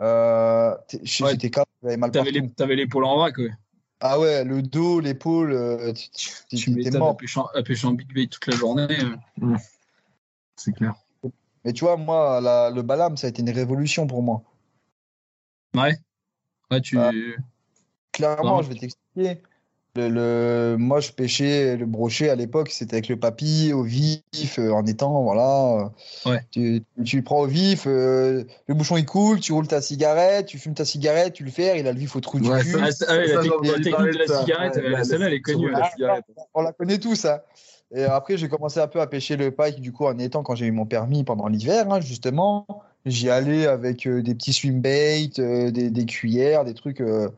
[0.00, 1.00] Euh, Ouais.
[1.02, 3.50] J'étais capable, j'avais mal T'avais les- t'avais l'épaule en vrac, ouais.
[4.04, 6.08] Ah ouais, le dos, l'épaule, euh, tu-
[6.48, 7.16] tu- Tu à mort.
[7.16, 8.88] pêcher, en- à pêcher en big bait toute la journée.
[9.00, 9.56] euh.
[10.56, 10.94] C'est clair.
[11.64, 14.42] Mais tu vois, moi, la- le Balam, ça a été une révolution pour moi.
[15.76, 15.96] Ouais.
[16.70, 16.98] Ouais, tu.
[16.98, 17.12] Ah.
[18.10, 18.64] Clairement, Ouais.
[18.64, 19.40] je vais t'expliquer.
[19.94, 24.22] Le, le- moi, je pêchais le brochet à l'époque, c'était avec le papy au vif,
[24.58, 25.90] euh, en étant, voilà.
[26.24, 26.40] Ouais.
[26.50, 30.46] Tu, tu le prends au vif, euh, le bouchon il coule, tu roules ta cigarette,
[30.46, 32.70] tu fumes ta cigarette, tu le fais, il a le vif au trou du cul.
[32.70, 33.78] ça, c'est- ouais, Ça, la, technique- la
[34.12, 34.40] de la ça.
[34.40, 35.70] cigarette, Ouais, euh, la- celle-là, elle est connue.
[35.70, 36.24] la cigarette.
[36.54, 37.40] On la connaît tous, hein.
[37.94, 40.54] Et après, j'ai commencé un peu à pêcher le pike, du coup, en étant quand
[40.54, 42.66] j'ai eu mon permis pendant l'hiver, hein, justement.
[43.04, 47.28] J'y allais avec euh, des petits swim baits, euh, des, des cuillères, des trucs, euh,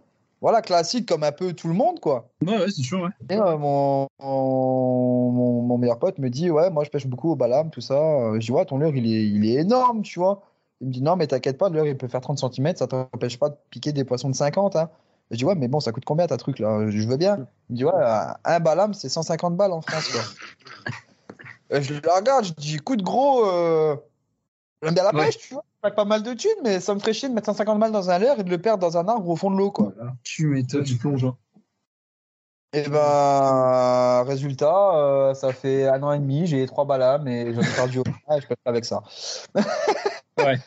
[0.41, 2.28] voilà, classiques comme un peu tout le monde, quoi.
[2.43, 3.11] Ouais, ouais, c'est sûr, ouais.
[3.30, 7.70] Et euh, mon, mon, meilleur pote me dit, ouais, moi je pêche beaucoup au balam,
[7.70, 7.95] tout ça.
[7.95, 10.43] Euh, Je dis, ouais, ton leurre, il est, il est énorme, tu vois.
[10.80, 12.87] Il me dit, non, mais t'inquiète pas, le leurre, il peut faire 30 cm, ça
[12.87, 14.76] t'empêche pas de piquer des poissons de 50.
[14.76, 14.91] Hein.
[15.30, 16.91] Je dis, ouais, mais bon, ça coûte combien ta truc là?
[16.91, 17.47] Je veux bien.
[17.70, 17.93] Il me dit, ouais,
[18.45, 20.20] un- balam, c'est 150 balles en France, quoi.
[21.80, 23.97] Je le regarde, je dis, écoute, gros, euh,
[24.85, 25.26] j'aime bien la Ouais.
[25.26, 25.64] pêche, tu vois.
[25.80, 28.11] Pas pas mal de thunes, mais ça me ferait chier de mettre 150 balles dans
[28.11, 29.93] un leurre et de le perdre dans un arbre au fond de l'eau, quoi.
[30.22, 30.85] Tu m'étonnes.
[30.85, 31.24] Tu plonges.
[31.24, 31.37] hein.
[32.72, 37.61] Et ben, résultat, euh, ça fait un an et demi, j'ai trois balames et j'en
[37.61, 39.03] ai perdu au et je peux pas avec ça.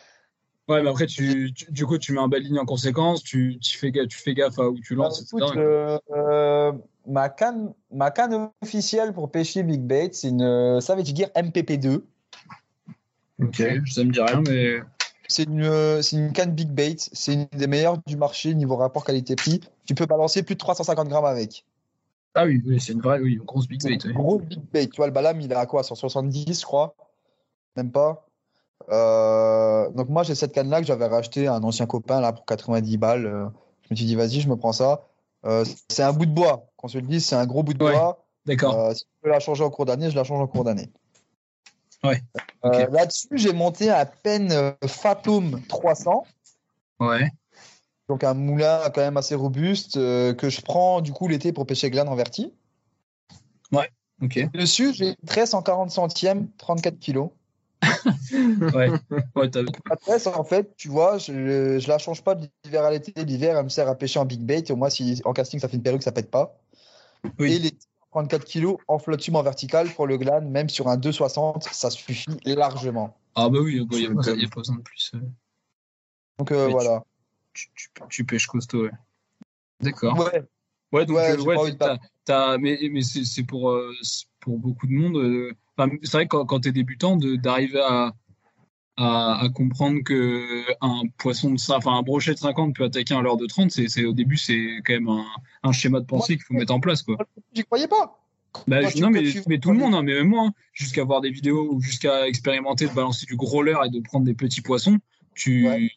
[0.70, 3.57] Ouais, mais après, tu, tu- du coup, tu mets un bel ligne en conséquence, tu,
[3.61, 5.57] tu, fais, tu fais gaffe à où tu lances, Écoute, etc.
[5.61, 6.74] euh, euh,
[7.05, 12.01] ma, canne, ma canne officielle pour pêcher Big Bait, c'est une Savage Gear MPP2.
[13.42, 13.58] Ok.
[13.88, 14.80] Ça me dit rien, mais.
[15.30, 18.78] C'est une, euh, c'est une canne Big Bait, c'est une des meilleures du marché niveau
[18.78, 19.60] rapport qualité-prix.
[19.86, 21.66] Tu peux balancer plus de 350 grammes avec.
[22.34, 23.96] Ah oui, oui c'est une vraie, oui, une grosse big bait.
[23.96, 24.14] une oui.
[24.14, 24.88] grosse Big Bait.
[24.88, 25.84] Tu vois, le balam, il est à quoi?
[25.84, 26.96] 170, je crois
[27.76, 28.26] Même pas
[28.90, 32.32] Euh, donc moi j'ai cette canne là que j'avais racheté à un ancien copain là
[32.32, 33.26] pour 90 balles.
[33.26, 33.46] Euh,
[33.82, 35.08] je me suis dit vas-y je me prends ça.
[35.46, 37.84] Euh, c'est un bout de bois, qu'on se le dise, c'est un gros bout de
[37.84, 37.92] Ouais.
[37.92, 38.24] bois.
[38.46, 38.80] D'accord.
[38.80, 40.90] Euh, si je peux la changer en cours d'année, je la change en cours d'année.
[42.08, 42.22] Ouais,
[42.66, 42.88] Euh.
[42.91, 46.24] Là-dessus j'ai monté à peine euh, Fatum 300,
[46.99, 47.30] Ouais.
[48.10, 51.66] donc un moulin quand même assez robuste euh, que je prends du coup l'été pour
[51.66, 52.53] pêcher glane en verti.
[54.20, 54.49] Ok.
[54.53, 57.30] Dessus j'ai 13 en 40 centièmes, 34 kilos.
[58.74, 58.89] Ouais.
[59.36, 59.49] Ouais,
[59.89, 63.14] La tresse, en fait, tu vois, je, je la change pas de l'hiver à l'été.
[63.24, 64.72] L'hiver, elle me sert à pêcher en big bait.
[64.72, 66.58] Au moins, si en casting, ça fait une perruque, ça pète pas.
[67.38, 67.53] Oui.
[67.53, 67.78] Et l'été,
[68.18, 72.26] 34 kilos en flotte en vertical pour le glane, même sur un 2,60, ça suffit
[72.45, 73.15] largement.
[73.36, 75.11] Ah bah oui, il n'y a, pas- besoin de plus.
[75.13, 75.20] euh,
[76.39, 77.03] Donc euh, voilà.
[77.53, 78.91] Tu, tu, tu pêches costaud, ouais.
[79.82, 80.18] D'accord.
[80.18, 80.43] Ouais,
[80.91, 81.76] Ouais, donc Ouais, euh, ouais,
[82.26, 83.93] t'as- mais, mais c'est c'est pour, euh,
[84.39, 85.55] pour beaucoup de monde.
[86.03, 88.13] c'est vrai que quand, quand tu es débutant, de- d'arriver à,
[88.98, 93.14] à, à comprendre que un poisson de cin- enfin un brochet de 50 peut attaquer
[93.14, 95.26] un leurre de 30, c'est c'est- au début, c'est quand même un,
[95.64, 97.04] un schéma de pensée qu'il faut mettre en place.
[97.04, 97.16] Quoi.
[97.54, 98.20] j'y croyais pas.
[98.66, 100.54] Bah, je- tu- non, mais, tu- mais tout le monde, hein, mais même moi, hein,
[100.74, 104.26] jusqu'à voir des vidéos ou jusqu'à expérimenter de balancer du gros leurre et de prendre
[104.26, 104.98] des petits poissons,
[105.36, 105.68] tu.
[105.68, 105.89] Ouais.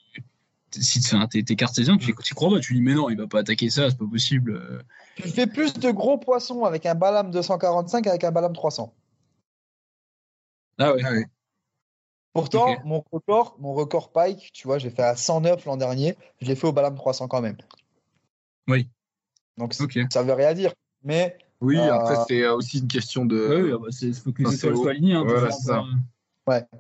[0.73, 3.41] Si t'es t'es cartésien, tu y crois pas, tu dis mais non, il va pas
[3.41, 4.85] attaquer ça, c'est pas possible.
[5.17, 8.95] Tu fais plus de gros poissons avec un balam 245 qu'avec un balam 300.
[10.79, 11.01] Ah ouais.
[11.05, 11.25] Ah oui.
[12.33, 16.17] Pourtant, mon record, mon record pike, tu vois, j'ai fait à 109 l'an dernier.
[16.41, 17.57] Je l'ai fait au balam 300 quand même.
[18.69, 18.89] Oui.
[19.57, 19.99] Donc, Ok.
[20.13, 20.73] ça veut rien dire.
[21.03, 23.37] Mais Oui, Euh, après, c'est aussi une question de.
[23.49, 25.15] Ouais, ouais, bah, c'est faut que les Enfin, étoiles c'est soient alignées.
[25.15, 25.83] Hein, voilà, c'est ça.
[26.47, 26.65] Ouais.
[26.73, 26.77] Ah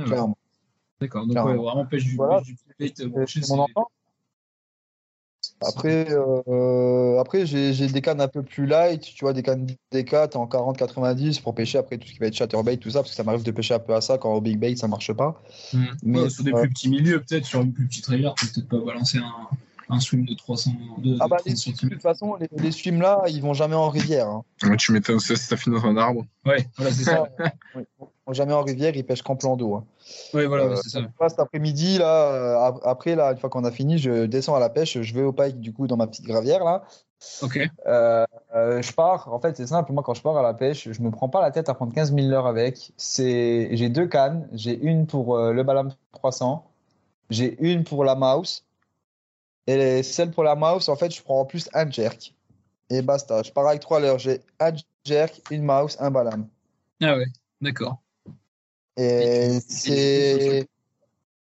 [0.00, 0.04] ouais.
[0.04, 0.38] clairement.
[1.00, 1.50] D'accord, donc Clairement.
[1.50, 2.38] ouais, vraiment pêche du, Voilà.
[2.38, 3.88] pêche du bait, euh, C'est mon enfant.
[5.66, 10.36] Après, euh, après j'ai des cannes un peu plus light, tu vois, des cannes D4
[10.36, 13.16] en 40-90 pour pêcher après tout ce qui va être chatterbait, tout ça, parce que
[13.16, 15.40] ça m'arrive de pêcher un peu à ça quand au big bait ça marche pas.
[15.72, 15.84] Hmm.
[16.02, 18.46] Mais, Ouais, sur des euh, plus petits milieux, peut-être sur une plus petite rivière, tu
[18.46, 21.84] peux peut-être pas balancer un, un swim de 300 de, Ah bah, de les, 30
[21.84, 24.26] de toute façon, les, les swims là, ils vont jamais en rivière.
[24.28, 24.44] hein.
[24.62, 26.24] Ouais, Tu m'étonnes, ça, ça finit dans un arbre.
[26.46, 27.24] Ouais, voilà, c'est ça.
[27.76, 27.84] Ils
[28.26, 29.74] vont jamais en rivière, ils pêchent qu'en plan d'eau.
[29.74, 29.84] hein.
[30.34, 31.00] Ouais, voilà, Euh, c'est ça.
[31.00, 34.54] Moi, cet après-midi, là, euh, ap- après, là, une fois qu'on a fini, je descends
[34.54, 36.82] à la pêche, je vais au pike, du coup, dans ma petite gravière, là.
[37.42, 37.58] Ok.
[37.86, 39.92] Euh, je pars, en fait, c'est simple.
[39.92, 41.94] Moi, quand je pars à la pêche, je me prends pas la tête à prendre
[41.94, 42.92] 15 000 leurres avec.
[43.16, 44.48] J'ai deux cannes.
[44.52, 46.64] J'ai une pour le Balam 300.
[47.30, 48.64] J'ai une pour la mouse.
[49.68, 52.34] Et celle pour la mouse, en fait, je prends en plus un jerk.
[52.90, 53.42] Et basta.
[53.44, 54.18] Je pars avec trois leurres.
[54.18, 54.72] J'ai un
[55.04, 56.46] jerk, une mouse, un Balam.
[57.00, 57.26] Ah ouais,
[57.60, 58.01] d'accord.
[58.96, 60.68] Et c'est,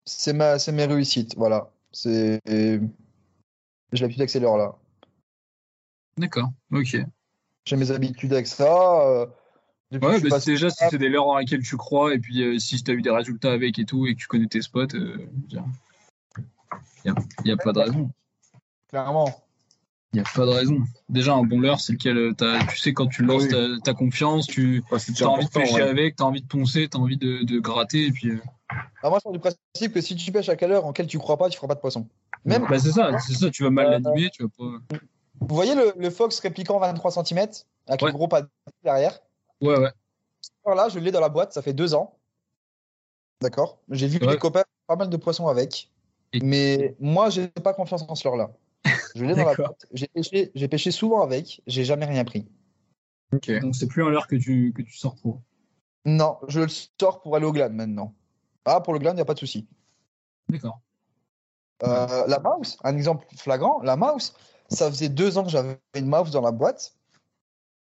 [0.06, 1.36] c'est ma, c'est mes réussites.
[1.38, 1.72] Voilà.
[1.92, 2.82] C'est, j'ai
[3.94, 4.76] l'habitude avec ces leurres-là.
[6.18, 6.98] D'accord, ok.
[7.66, 9.02] J'ai mes habitudes avec ça.
[9.08, 9.26] euh,
[9.92, 12.42] depuis Ouais, bah, passé- déjà, si c'est des leurres dans lesquelles tu crois, et puis
[12.42, 14.62] euh, si tu as eu des résultats avec et tout, et que tu connais tes
[14.62, 15.30] spots, il
[17.06, 18.12] n'y a, a pas de raison.
[18.90, 19.47] Clairement.
[20.14, 20.80] Il n'y a pas de raison.
[21.10, 23.80] Déjà, un bon leurre, c'est lequel euh, t'as- tu sais quand tu le lances, Oui.
[23.84, 25.82] t'as confiance, tu Ouais, as envie de pêcher ouais.
[25.82, 28.30] avec, tu as envie de poncer, tu as envie de, de gratter, et puis.
[28.30, 28.40] euh,
[29.04, 31.08] Ah, moi, je pars du principe que si tu pêches à quelle heure en quelle
[31.08, 32.08] tu crois pas, tu feras pas de poisson.
[32.46, 34.98] Même, Bah, c'est ça, c'est ça, tu vas mal Euh, l'animer, tu vas pas.
[35.42, 37.48] vous voyez le, le Fox répliquant 23 cm
[37.88, 38.08] avec Ouais.
[38.08, 38.48] le gros pad
[38.84, 39.20] derrière?
[39.62, 39.92] Ouais, ouais.
[40.66, 42.16] Alors Là, je l'ai dans la boîte, ça fait deux ans.
[43.42, 44.34] D'accord J'ai vu que Ouais.
[44.34, 45.92] les copains ont pas mal de poissons avec.
[46.34, 48.50] Et- Mais moi, j'ai pas confiance en ce leurre-là.
[49.18, 49.68] Je l'ai dans la D'accord.
[49.70, 49.88] boîte.
[49.94, 52.48] J'ai pêché, j'ai pêché souvent avec, j'ai jamais rien pris.
[53.34, 53.50] Ok.
[53.62, 55.42] Donc, c'est plus un leurre que tu, que tu sors trop.
[56.06, 58.14] Non, je le sors pour aller au glane maintenant.
[58.64, 59.68] Ah, pour le glane, il n'y a pas de souci.
[60.50, 60.80] D'accord.
[61.84, 64.34] Euh, la mouse, un exemple flagrant, la mouse,
[64.70, 66.96] ça faisait deux ans que j'avais une mouse dans la boîte.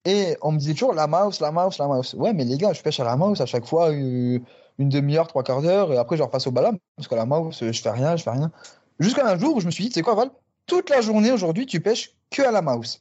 [0.05, 2.14] Et on me disait toujours la mouse, la mouse, la mouse.
[2.14, 4.39] Ouais, mais les gars, je pêche à la mouse à chaque fois euh,
[4.78, 7.59] une demi-heure, trois quarts d'heure, et après je repasse au balam, parce que la mouse,
[7.61, 8.51] je fais rien, je fais rien.
[8.99, 10.31] Jusqu'à un jour où je me suis dit, tu sais quoi, Val,
[10.71, 13.01] toute la journée aujourd'hui, tu pêches que à la mouse.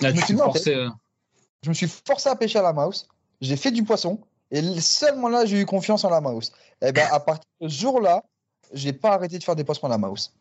[0.00, 0.74] Là, Je me tu suis t'es dit, en forcé.
[0.74, 0.90] euh,
[1.62, 3.06] Je me suis forcé à pêcher à la mouse,
[3.40, 6.52] j'ai fait du poisson, et seulement là, j'ai eu confiance en la mouse.
[6.82, 8.22] Et ben, à partir de ce jour-là,
[8.72, 10.32] j'ai pas arrêté de faire des poissons à la mouse.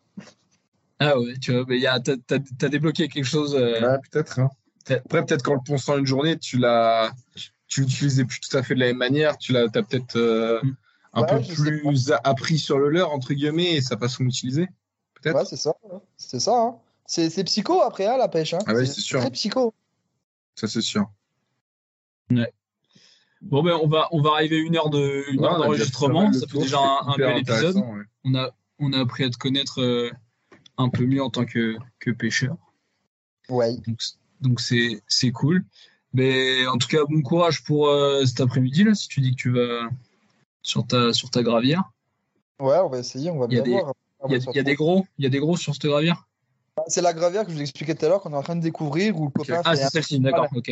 [1.00, 3.54] Ah ouais, tu vois, mais y a, t'as, t'as, t'as débloqué quelque chose.
[3.56, 4.40] euh, Ouais, peut-être.
[4.40, 4.50] hein.
[4.90, 7.12] Après, peut-être qu'en le ponçant une journée, tu l'as,
[7.68, 9.38] tu l'utilisais plus tout à fait de la même manière.
[9.38, 10.62] Tu l'as, as peut-être euh,
[11.14, 14.68] un Ouais, peu plus appris sur le leurre entre guillemets et sa façon d'utiliser.
[15.26, 15.38] Peut-être.
[15.40, 15.74] Ouais, c'est ça.
[15.92, 16.02] hein.
[16.18, 16.56] C'est ça.
[16.56, 16.76] hein.
[17.08, 18.54] C'est c'est psycho après hein, la pêche.
[18.54, 18.60] hein.
[18.68, 19.20] Ah ouais, c'est sûr.
[19.20, 19.74] Très psycho.
[20.56, 21.06] Ça c'est sûr.
[23.42, 26.32] Bon, ben, on va, on va arriver à une heure, de, Ouais, d'enregistrement.
[26.32, 27.76] fait Ça fait déjà un, bel épisode.
[27.76, 28.04] ouais.
[28.24, 28.50] On a,
[28.80, 30.10] on a appris à te connaître euh,
[30.78, 32.56] un peu mieux en tant que, que pêcheur.
[33.50, 33.76] Ouais.
[33.86, 34.00] Donc,
[34.42, 35.64] donc c'est, c'est cool.
[36.14, 39.36] Mais en tout cas, bon courage pour euh, cet après-midi, là, si tu dis que
[39.42, 39.90] tu vas,
[40.64, 41.84] sur ta, sur ta gravière.
[42.60, 43.94] Ouais, on va essayer, on va bien des- voir.
[44.28, 45.86] Il y a, il y a des gros, il y a des gros sur cette
[45.86, 46.28] gravière.
[46.88, 48.62] C'est la gravière que je vous expliquais tout à l'heure qu'on est en train de
[48.62, 50.72] découvrir où le copain Ah, c'est celle-ci, d'accord, ok.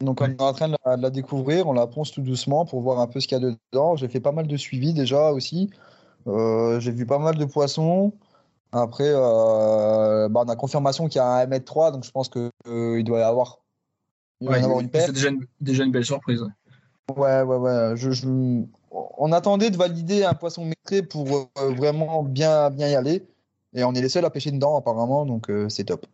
[0.00, 2.64] Donc on est en train de la, de la découvrir, on la ponce tout doucement
[2.66, 3.94] pour voir un peu ce qu'il y a dedans.
[3.94, 5.70] J'ai fait pas mal de suivi déjà aussi.
[6.26, 8.12] Euh, j'ai vu pas mal de poissons.
[8.72, 13.04] Après, euh, bah, on a confirmation qu'il y a un M3, donc je pense qu'il
[13.04, 13.58] doit y avoir,
[14.40, 15.06] il doit y avoir une paire.
[15.06, 16.42] C'est déjà une, déjà une belle surprise.
[17.16, 17.92] Ouais, ouais, ouais.
[17.96, 18.64] Je, je-
[18.94, 23.26] On attendait de valider un poisson maîtré pour euh, vraiment bien, bien y aller.
[23.74, 26.06] Et on est les seuls à pêcher dedans apparemment, donc euh, c'est top.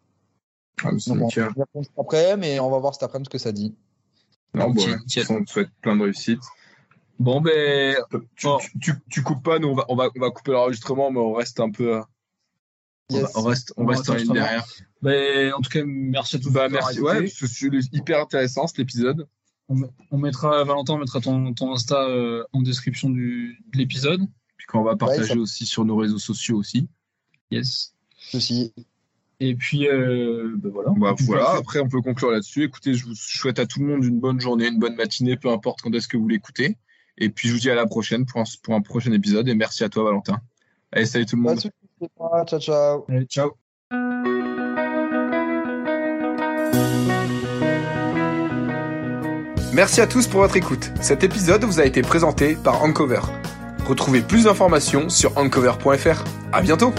[0.84, 3.38] Ah, mais Donc, on va cet après, mais on va voir cet après ce que
[3.38, 3.74] ça dit.
[4.54, 5.36] Non, bon, Nickel, ouais.
[5.40, 6.40] on te souhaite plein de réussite.
[7.18, 7.96] Bon, ben,
[8.36, 8.58] Tu, Oh.
[8.60, 11.18] tu, tu, tu coupes pas, nous on va, on va, on va couper l'enregistrement, mais
[11.18, 11.96] on reste un peu.
[11.96, 12.02] euh,
[13.10, 13.22] on, Yes.
[13.24, 14.64] va- on reste, on On reste en ligne en derrière.
[15.02, 16.50] ben, en tout cas, merci à tous.
[16.52, 17.00] Bah, merci.
[17.00, 19.26] Ouais, est hyper intéressant cet épisode.
[20.10, 24.22] On mettra, Valentin, on mettra ton, ton Insta euh, en description du, de l'épisode.
[24.56, 26.88] Puis qu'on va partager ça- aussi sur nos réseaux sociaux aussi.
[27.50, 27.94] Yes.
[28.18, 28.72] Ceci.
[29.40, 30.90] Et puis, euh, ben voilà.
[30.96, 32.64] Bah, voilà, après on peut conclure là-dessus.
[32.64, 35.50] Écoutez, je vous souhaite à tout le monde une bonne journée, une bonne matinée, peu
[35.50, 36.76] importe quand est-ce que vous l'écoutez.
[37.18, 39.48] Et puis je vous dis à la prochaine pour un, pour un prochain épisode.
[39.48, 40.40] Et merci à toi, Valentin.
[40.92, 41.60] Allez, salut tout le monde.
[42.48, 43.04] Ciao, ciao.
[43.08, 43.67] Allez, ciao.
[49.78, 50.90] Merci à tous pour votre écoute.
[51.00, 53.20] Cet épisode vous a été présenté par Ancover.
[53.86, 56.24] Retrouvez plus d'informations sur ancover.fr.
[56.52, 56.92] À bientôt!